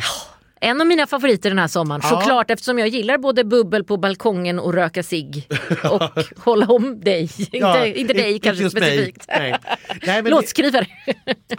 [0.63, 2.01] En av mina favoriter den här sommaren.
[2.03, 2.09] Ja.
[2.09, 5.47] Såklart eftersom jag gillar både bubbel på balkongen och röka cigg.
[5.91, 6.03] Och
[6.43, 7.29] hålla om dig.
[7.51, 9.25] Ja, inte, inte dig kanske specifikt.
[9.27, 9.55] Nej.
[9.89, 10.87] Nej, men det, Låtskrivare.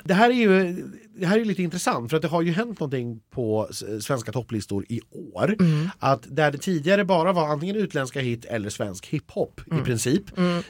[0.04, 0.76] det här är ju
[1.16, 3.68] det här är lite intressant för att det har ju hänt någonting på
[4.00, 5.56] svenska topplistor i år.
[5.60, 5.90] Mm.
[5.98, 9.82] Att där det tidigare bara var antingen utländska hit eller svensk hiphop Mm.
[9.82, 10.22] i princip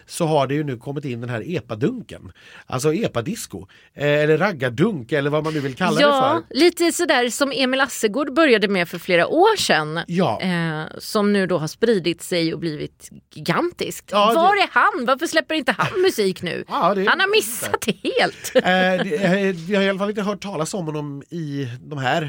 [0.06, 2.32] så har det ju nu kommit in den här epadunken.
[2.66, 6.54] Alltså epadisco eh, eller raggardunk eller vad man nu vill kalla det Ja, för.
[6.58, 10.00] lite sådär som Emil Assegård började med för flera år sedan.
[10.06, 10.40] Ja.
[10.40, 14.08] Eh, som nu då har spridit sig och blivit gigantiskt.
[14.12, 15.06] Ja, det- Var är han?
[15.06, 16.64] Varför släpper inte han musik nu?
[16.68, 18.52] Ja, det- Han har missat det helt.
[18.54, 21.98] Eh, det, eh, jag har i alla fall inte hört talas om honom i de
[21.98, 22.22] här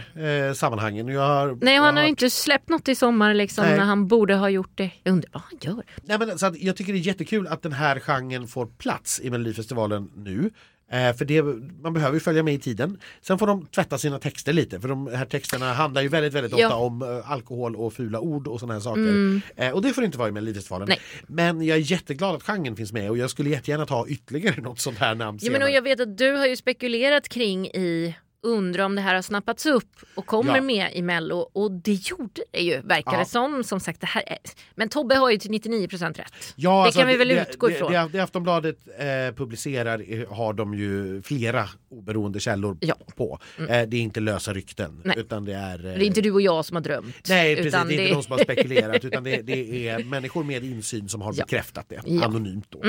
[0.48, 1.08] eh, sammanhangen.
[1.08, 3.78] Jag har, Nej, han har hört- inte släppt något i sommar liksom, Nej.
[3.78, 4.92] när han borde ha gjort det.
[5.04, 5.84] Jag undrar vad han gör.
[6.04, 9.20] Nej, men, så att jag tycker det är jättekul att den här genren får plats
[9.24, 10.52] i Melodifestivalen nu.
[10.92, 11.42] Eh, för det,
[11.82, 13.00] man behöver ju följa med i tiden.
[13.22, 16.60] Sen får de tvätta sina texter lite för de här texterna handlar ju väldigt, väldigt
[16.60, 16.68] Ja.
[16.68, 19.42] ofta om eh, alkohol och fula ord och sådana här saker.
[19.56, 20.98] Eh, och det får inte vara i Melodifestivalen.
[21.28, 24.80] Men jag är jätteglad att genren finns med och jag skulle jättegärna ta ytterligare något
[24.80, 28.16] sånt här namn Ja, men och jag vet att du har ju spekulerat kring i
[28.46, 30.62] undra om det här har snappats upp och kommer Ja.
[30.62, 33.20] med i Mello och det gjorde det ju verkar Ja.
[33.20, 33.64] det som.
[33.64, 34.38] Som sagt, det här är...
[34.76, 36.34] Men Tobbe har ju till 99% rätt.
[36.56, 37.92] Ja, det alltså, kan vi väl det, utgå det, ifrån.
[37.92, 42.96] Det, det Aftonbladet eh, publicerar eh, har de ju flera oberoende källor Ja.
[43.16, 43.40] på.
[43.60, 45.02] Eh, det är inte lösa rykten.
[45.04, 45.16] Nej.
[45.20, 47.16] Utan det är, eh, Det är inte du och jag som har drömt.
[47.30, 50.64] Nej precis, utan det är inte de som har spekulerat utan det, är människor med
[50.64, 51.96] insyn som har bekräftat det.
[52.08, 52.66] Mm, anonymt.
[52.70, 52.82] Då.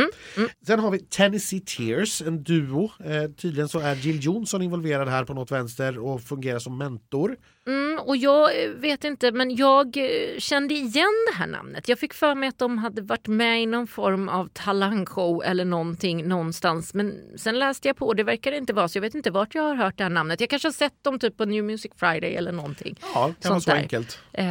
[0.66, 2.90] Sen har vi Tennessee Tears, en duo.
[3.04, 7.36] Eh, tydligen så är Jill Johnson involverad här på något vänster och fungerar som mentor.
[7.66, 11.88] Mm, och jag eh, vet inte, men jag eh, kände igen det här namnet.
[11.88, 15.64] Jag fick för mig att de hade varit med i någon form av talangshow eller
[15.64, 16.94] någonting någonstans.
[16.94, 19.54] Men sen läste jag på och det verkar inte vara så jag vet inte vart
[19.54, 20.40] jag har hört det här namnet.
[20.40, 22.96] Jag kanske har sett dem typ på New Music Friday eller någonting.
[23.14, 23.76] Ja, kan vara så där.
[23.76, 24.18] enkelt.
[24.32, 24.46] Eh,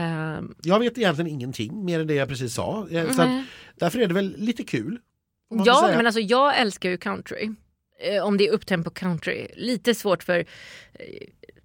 [0.63, 2.87] Jag vet egentligen ingenting mer än det jag precis sa.
[2.91, 3.29] Eh, Så att,
[3.75, 4.99] därför är det väl lite kul.
[5.65, 7.49] ja, men alltså jag älskar ju country.
[7.99, 9.47] Eh, om det är upptempo country.
[9.55, 11.05] Lite svårt för eh,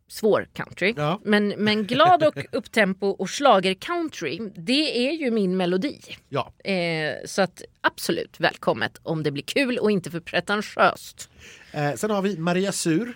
[0.09, 0.95] svår country.
[0.97, 1.21] Ja.
[1.25, 6.01] Men, men glad och upptempo och slager country, det är ju min melodi.
[6.29, 6.53] Ja.
[6.65, 11.31] Eh, så att absolut välkommet om det blir kul och inte för pretentiöst.
[11.73, 13.15] Eh, sen har vi Maria Sur.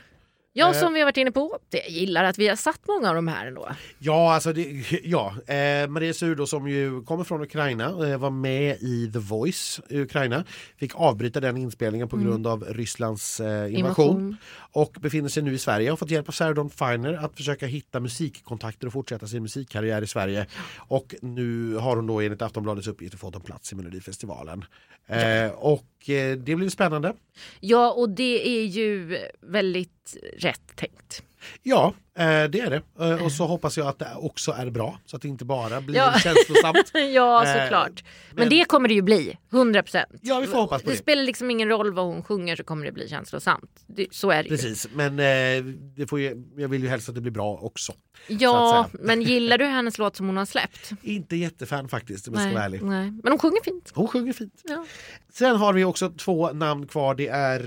[0.56, 0.72] Ja, Eh.
[0.80, 3.28] som vi har varit inne på, jag gillar att vi har satt många av de
[3.28, 3.68] här ändå.
[3.98, 5.34] Ja, alltså det, ja.
[5.46, 10.00] Eh, Maria Sur som ju kommer från Ukraina, eh, var med i The Voice i
[10.00, 10.44] Ukraina.
[10.76, 14.10] Fick avbryta den inspelningen på grund av Rysslands eh, invasion.
[14.10, 14.26] Mm.
[14.26, 14.36] Invasion.
[14.74, 17.66] Och befinner sig nu i Sverige har fått hjälp av Sarah Dawn Finer att försöka
[17.66, 20.46] hitta musikkontakter och fortsätta sin musikkarriär i Sverige.
[20.76, 24.64] Och nu har hon då enligt Aftonbladets uppgifter fått en plats i Melodifestivalen.
[25.06, 27.14] Eh, och eh, det blir spännande.
[27.60, 31.22] Ja, och det är ju väldigt rätt tänkt.
[31.62, 32.82] Ja, eh, det är det.
[33.04, 35.80] Eh, och så hoppas jag att det också är bra så att det inte bara
[35.80, 36.12] blir Ja.
[36.18, 36.90] känslosamt.
[37.14, 38.04] ja, Eh, såklart.
[38.30, 40.06] Men, men- det kommer det ju bli, 100 procent.
[40.22, 40.98] Ja, vi får hoppas på Det det.
[40.98, 43.70] spelar liksom ingen roll vad hon sjunger så kommer det bli känslosamt.
[43.86, 44.56] Det, så är det ju.
[44.56, 45.64] Precis, men eh,
[45.96, 47.92] det får ju, jag vill ju helst att det blir bra också.
[48.28, 50.90] Ja, men gillar du hennes låt som hon har släppt?
[51.02, 52.82] Inte jättefan faktiskt om jag ska vara ärlig.
[52.82, 53.10] nej.
[53.10, 53.90] Men hon sjunger fint.
[53.94, 54.60] Hon sjunger fint.
[54.64, 54.84] Ja.
[55.32, 57.14] Sen har vi också två namn kvar.
[57.14, 57.60] Det är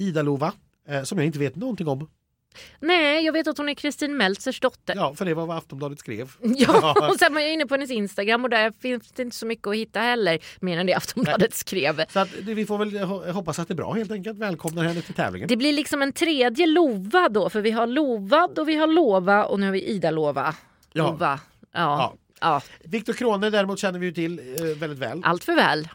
[0.00, 0.52] Ida Lova
[1.04, 2.08] som jag inte vet någonting om.
[2.80, 4.94] Nej, jag vet att hon är Kristin Meltzers dotter.
[4.96, 6.32] Ja, för det var vad Aftonbladet skrev.
[6.56, 9.46] Ja, och sen var jag inne på hennes Instagram och där finns det inte så
[9.46, 12.04] mycket att hitta heller mer än det Aftonbladet skrev.
[12.12, 14.38] Så att, vi får väl ho- hoppas att det är bra helt enkelt.
[14.38, 15.48] Välkomnar henne till tävlingen.
[15.48, 19.44] Det blir liksom en tredje Lova då, för vi har Lovad och vi har Lova
[19.44, 20.54] och nu har vi Ida Lova.
[20.92, 21.02] Ja.
[21.10, 21.40] Lova.
[21.72, 21.80] Ja.
[21.80, 22.14] Ja.
[22.40, 25.20] Ja, Viktor Krone däremot känner vi ju till eh, väldigt väl.
[25.24, 25.88] allt för väl.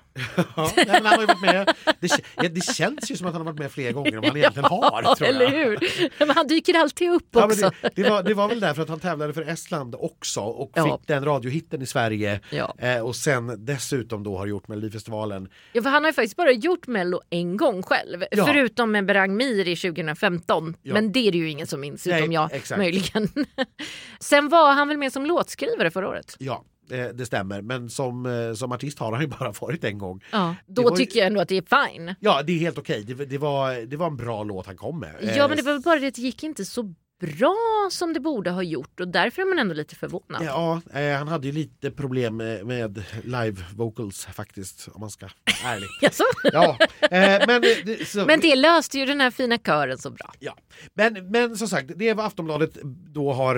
[0.55, 1.73] Ja, nej, han har varit med.
[1.99, 4.69] Det, det känns ju som att han har varit med fler gånger än han egentligen
[4.69, 5.01] har.
[5.03, 5.35] Ja, tror jag.
[5.35, 5.79] eller hur?
[6.19, 7.71] Men han dyker alltid upp Ja, också.
[7.81, 10.97] det, det, var, det var väl därför att han tävlade för Estland också och Ja.
[10.97, 12.39] fick den radiohitten i Sverige
[12.77, 15.49] eh, och sen dessutom då har gjort Melodifestivalen.
[15.73, 18.23] Ja, för han har faktiskt bara gjort Mello en gång själv.
[18.31, 20.75] Förutom med Berang Miri 2015.
[20.81, 20.93] Ja.
[20.93, 22.77] Men det är det ju ingen som minns utom jag exakt.
[22.79, 23.29] möjligen.
[24.19, 26.35] Sen var han väl med som låtskrivare förra året.
[26.39, 26.63] Ja,
[26.97, 27.61] det stämmer.
[27.61, 30.23] Men som, eh, som artist har han ju bara varit en gång.
[30.31, 32.15] Ja, då var ju- tycker jag ändå att det är fine.
[32.19, 33.03] Ja, det är helt okej.
[33.03, 35.15] Det, det, var, det var en bra låt han kom med.
[35.21, 38.19] Ja Eh, men det var bara det att det gick inte så bra som det
[38.19, 40.43] borde ha gjort och därför är man ändå lite förvånad.
[40.45, 45.25] Ja, eh, han hade ju lite problem med, med live vocals faktiskt om man ska
[45.25, 45.87] vara ärlig.
[46.01, 46.23] Jaså?
[46.53, 50.33] Ja, eh, men, det- så, Men det löste ju den här fina kören så bra.
[50.39, 50.55] Ja.
[50.93, 52.77] Men, men som sagt, det är vad Aftonbladet
[53.13, 53.55] då har,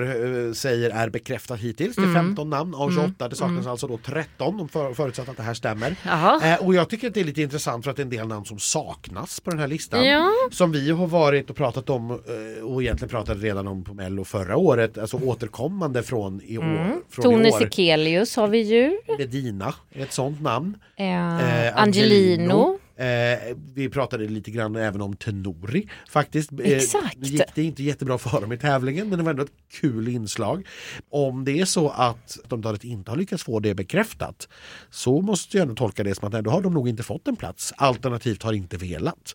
[0.48, 1.96] eh, säger är bekräftat hittills.
[1.96, 5.36] Det är 15 namn av 28, det saknas alltså då 13 om för, förutsatt att
[5.36, 5.96] det här stämmer.
[6.42, 8.26] Eh, och jag tycker att det är lite intressant för att det är en del
[8.28, 10.04] namn som saknas på den här listan.
[10.06, 10.30] Ja.
[10.52, 14.24] Som vi har varit och pratat om eh, och egentligen pratade redan om på Mello
[14.24, 17.00] förra året, alltså återkommande från i år.
[17.08, 17.58] Från Tone i år.
[17.58, 18.98] Sekelius har vi ju.
[19.18, 20.76] Medina är ett sånt namn.
[20.96, 22.78] Eh, Eh, Angelino.
[22.96, 26.52] Eh, vi pratade lite grann även om Tenori faktiskt.
[26.52, 27.16] Eh, Exakt.
[27.18, 30.08] Nu gick det inte jättebra för dem i tävlingen men det var ändå ett kul
[30.08, 30.66] inslag.
[31.10, 34.48] Om det är så att de inte har lyckats få det bekräftat
[34.90, 37.28] så måste jag ändå tolka det som att nej, då har de nog inte fått
[37.28, 39.34] en plats alternativt har inte velat.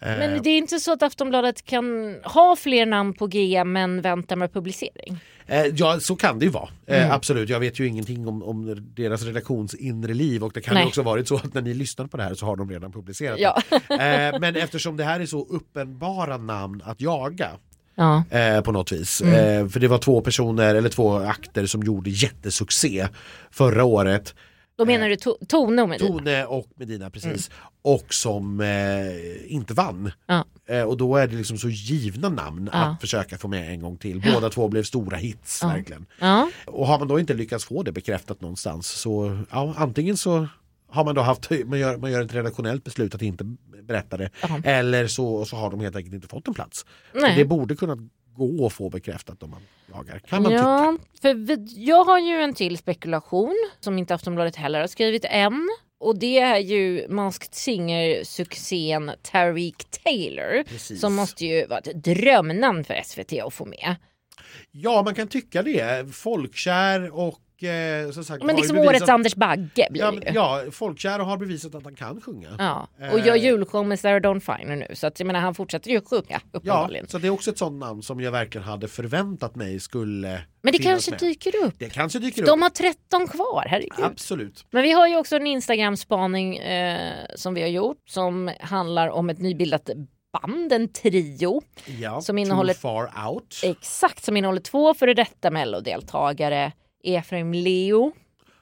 [0.00, 4.00] Eh, Men det är inte så att Aftonbladet kan ha fler namn på G men
[4.02, 5.20] vänta med publicering?
[5.46, 6.68] Eh, ja, så kan det ju vara.
[6.86, 7.12] Eh, Mm.
[7.12, 10.82] absolut, jag vet ju ingenting om, om deras redaktions inre liv och det kan Nej.
[10.82, 12.92] ju också varit så att när ni lyssnar på det här så har de redan
[12.92, 13.62] publicerat Ja.
[13.88, 14.30] det.
[14.32, 17.48] Eh, men eftersom det här är så uppenbara namn att jaga
[17.94, 18.24] Ja.
[18.30, 19.22] eh, på något vis.
[19.22, 19.34] Mm.
[19.64, 23.08] Eh, för det var två personer eller två akter som gjorde jättesuccé
[23.50, 24.34] förra året.
[24.80, 26.08] Då menar du to- Tone och Medina?
[26.18, 27.50] Tone och Medina precis.
[27.82, 30.12] Och som eh, inte vann.
[30.26, 30.44] Ja.
[30.68, 32.78] Eh, och då är det liksom så givna namn Ja.
[32.78, 34.22] att försöka få med en gång till.
[34.34, 36.06] Båda två blev stora hits verkligen.
[36.66, 39.38] Och har man då inte lyckats få det bekräftat någonstans så
[39.76, 40.48] antingen så
[40.90, 43.44] har man då haft, man gör, man gör ett redaktionellt beslut att inte
[43.82, 44.30] berätta det.
[44.64, 46.86] Eller så, så har de helt enkelt inte fått en plats.
[47.36, 47.96] Det borde kunna
[48.46, 49.62] gå att få bekräftat om man
[49.92, 50.18] jagar.
[50.18, 50.62] Kan man tycka.
[50.62, 55.24] Ja, för vi, jag har ju en till spekulation som inte Aftonbladet heller har skrivit
[55.28, 55.68] än.
[56.00, 60.62] Och det är ju Masked Singer-succén Tariq Taylor.
[60.62, 61.00] Precis.
[61.00, 63.96] Som måste ju vara ett drömnamn för SVT att få med.
[64.70, 66.14] Ja man kan tycka det.
[66.14, 70.62] Folkkär och eh, som sagt Men liksom bevisat- årets Anders Bagge blir ja, men, ja,
[70.70, 72.48] folkkär har bevisat att han kan sjunga.
[72.58, 73.44] Ja, och gör Eh.
[73.44, 76.40] julshow med Sarah Dawn Finer nu så att jag menar han fortsätter ju sjunga Ja,
[76.52, 77.08] uppenbarligen.
[77.08, 80.72] så det är också ett sånt namn som jag verkligen hade förväntat mig skulle Men
[80.72, 81.20] det kanske med.
[81.20, 81.74] dyker upp.
[81.78, 82.60] Det kanske dyker De upp.
[82.62, 84.04] har 13 kvar, herregud.
[84.04, 84.64] Absolut.
[84.70, 89.30] Men vi har ju också en Instagram-spaning eh, som vi har gjort som handlar om
[89.30, 89.90] ett nybildat
[90.42, 91.62] band, en trio.
[92.00, 93.60] Ja, Som innehåller- Too far out.
[93.64, 96.72] Exakt, som innehåller två före detta mellodeltagare.
[97.04, 98.12] Efraim Leo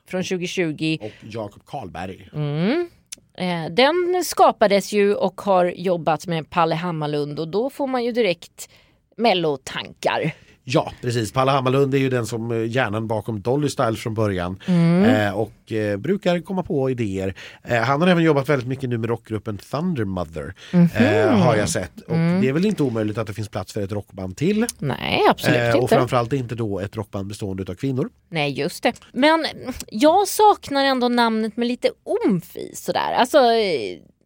[0.09, 0.99] från 2020.
[1.01, 2.29] och Jakob Karlberg.
[2.35, 2.91] Mm.
[3.35, 8.13] Eh, den skapades ju och har jobbat med Palle Hammarlund och då får man ju
[8.13, 8.71] direkt
[9.17, 10.35] mellotankar.
[10.71, 14.61] Ja precis, Palle Hammarlund är ju den som eh, hjärnan bakom Dolly Style från början
[14.67, 15.05] Mm.
[15.05, 17.35] eh, och eh, brukar komma på idéer.
[17.65, 20.89] Eh, han har även jobbat väldigt mycket nu med rockgruppen Thunder Mother Mhm.
[20.97, 22.41] eh, har jag sett och Mm.
[22.41, 24.67] det är väl inte omöjligt att det finns plats för ett rockband till.
[24.79, 25.95] Nej, absolut Eh, och inte.
[25.95, 28.09] framförallt inte då ett rockband bestående av kvinnor.
[28.29, 28.93] Nej, just det.
[29.13, 29.47] Men
[29.87, 31.91] jag saknar ändå namnet med lite
[32.27, 33.13] omf i sådär.
[33.19, 33.39] Alltså,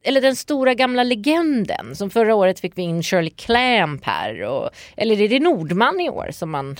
[0.04, 1.96] eller den stora gamla legenden.
[1.96, 4.42] Som förra året fick vi in Shirley Clamp här.
[4.42, 6.76] Och, eller är det Nordman i år som man...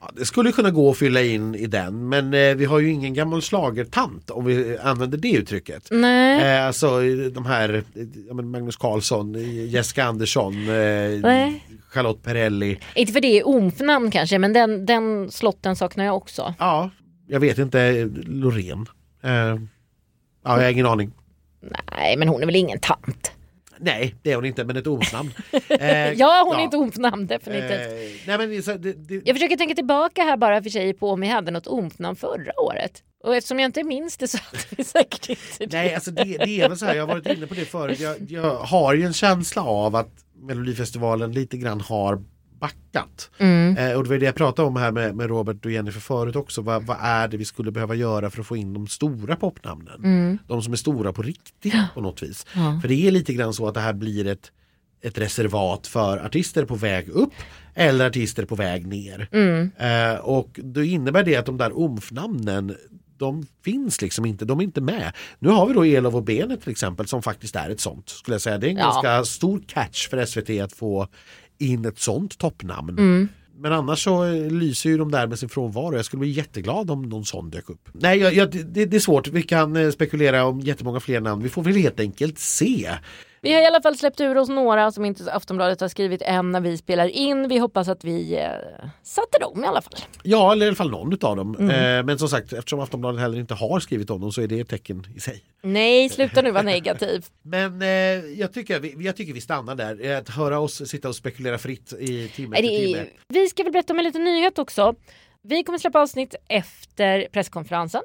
[0.00, 2.90] Ja, det skulle kunna gå att fylla in i den men eh, vi har ju
[2.90, 5.88] ingen gammal schlagertant om vi använder det uttrycket.
[5.90, 6.56] Nej.
[6.56, 7.00] Eh, alltså
[7.34, 7.84] de här
[8.28, 9.34] eh, Magnus Carlsson,
[9.68, 11.52] Jessica Andersson, eh.
[11.90, 12.78] Charlotte Perrelli.
[12.94, 16.54] Inte för det är omf-namn kanske, men den, den slotten saknar jag också.
[16.58, 16.90] Ja,
[17.26, 18.86] jag vet inte, Loreen.
[19.22, 19.58] Eh, ja,
[20.42, 21.12] jag har ingen aning.
[21.96, 23.32] Nej, men hon är väl ingen tant?
[23.80, 25.30] Nej, det är hon inte, men ett ormsnamn.
[25.68, 27.70] Eh, Ja, hon är ett omf-namn definitivt.
[27.70, 31.10] Eh, nej men så, det, det, Jag försöker tänka tillbaka här bara för sig på
[31.10, 33.02] om vi hade något omf-namn förra året.
[33.24, 35.76] Och eftersom jag inte minns det så hade vi säkert inte det.
[35.76, 38.00] Nej, alltså det, det är väl så här, jag har varit inne på det förut.
[38.00, 42.22] Jag, jag har ju en känsla av att Melodifestivalen lite grann har
[42.60, 43.30] backat.
[43.38, 43.76] Mm.
[43.76, 46.36] Eh, och det var det jag pratade om här med, med Robert och Jennifer förut
[46.36, 46.62] också.
[46.62, 50.04] Vad, vad är det vi skulle behöva göra för att få in de stora popnamnen?
[50.04, 50.38] Mm.
[50.46, 52.46] De som är stora på riktigt på något vis.
[52.54, 52.78] Ja.
[52.82, 54.52] För det är lite grann så att det här blir ett
[55.00, 57.32] ett reservat för artister på väg upp
[57.74, 59.28] eller artister på väg ner.
[59.78, 62.76] Eh, och då innebär det att de där omfnamnen
[63.18, 65.12] de finns liksom inte, de är inte med.
[65.38, 68.08] Nu har vi då Elov och Benet till exempel som faktiskt är ett sånt.
[68.08, 68.58] Skulle jag säga.
[68.58, 68.84] Det är en Ja.
[68.84, 71.08] ganska stor catch för SVT att få
[71.58, 72.94] in ett sånt toppnamn.
[73.60, 75.96] Men annars så eh, lyser ju de där med sin frånvaro.
[75.96, 77.88] Jag skulle bli jätteglad om någon sån dök upp.
[77.92, 79.28] Nej, jag, jag, det, det är svårt.
[79.28, 81.42] Vi kan eh, spekulera om jättemånga fler namn.
[81.42, 82.90] Vi får väl helt enkelt se.
[83.42, 86.52] Vi har i alla fall släppt ur oss några som inte Aftonbladet har skrivit än
[86.52, 87.48] när vi spelar in.
[87.48, 89.94] Vi hoppas att vi eh, satte dem i alla fall.
[90.22, 91.56] Ja, eller i alla fall någon utav dem.
[91.70, 94.60] Eh, men som sagt, eftersom Aftonbladet heller inte har skrivit om dem så är det
[94.60, 95.44] ett tecken i sig.
[95.62, 97.24] Nej, sluta nu vara negativ.
[97.42, 97.88] Men eh,
[98.38, 100.06] jag, tycker, vi, jag tycker vi stannar där.
[100.06, 103.04] Eh, Att höra oss sitta och spekulera fritt i timme efter timme.
[103.28, 104.94] vi ska väl berätta om en liten nyhet också.
[105.42, 108.02] Vi kommer släppa avsnitt efter presskonferensen.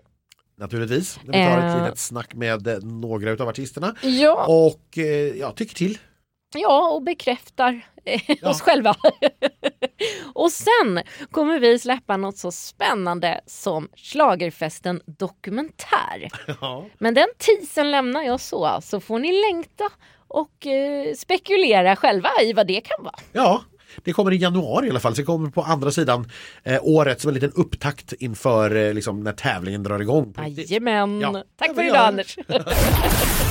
[0.56, 1.20] Naturligtvis.
[1.24, 1.84] Vi tar ett Eh.
[1.84, 3.95] litet snack med eh, några utav artisterna.
[4.01, 5.06] Ja, Och eh,
[5.38, 5.97] ja, tycker till.
[6.56, 8.95] ja och bekräftar eh, oss själva.
[10.34, 11.01] och sen
[11.32, 16.30] kommer vi släppa något så spännande som Schlagerfesten dokumentär.
[16.62, 16.86] Ja.
[16.97, 19.89] Men den teasern lämnar jag så, så får ni längta
[20.28, 23.16] och eh, spekulera själva i vad det kan vara.
[23.32, 23.64] ja,
[24.04, 25.16] det kommer i januari i alla fall.
[25.16, 26.30] Så det kommer på andra sidan
[26.64, 30.34] eh, året som en liten upptakt inför eh, liksom, när tävlingen drar igång.
[30.48, 31.22] Jajamän.
[31.22, 31.44] Ja.
[31.60, 32.08] Tack för idag.
[32.08, 32.38] Anders.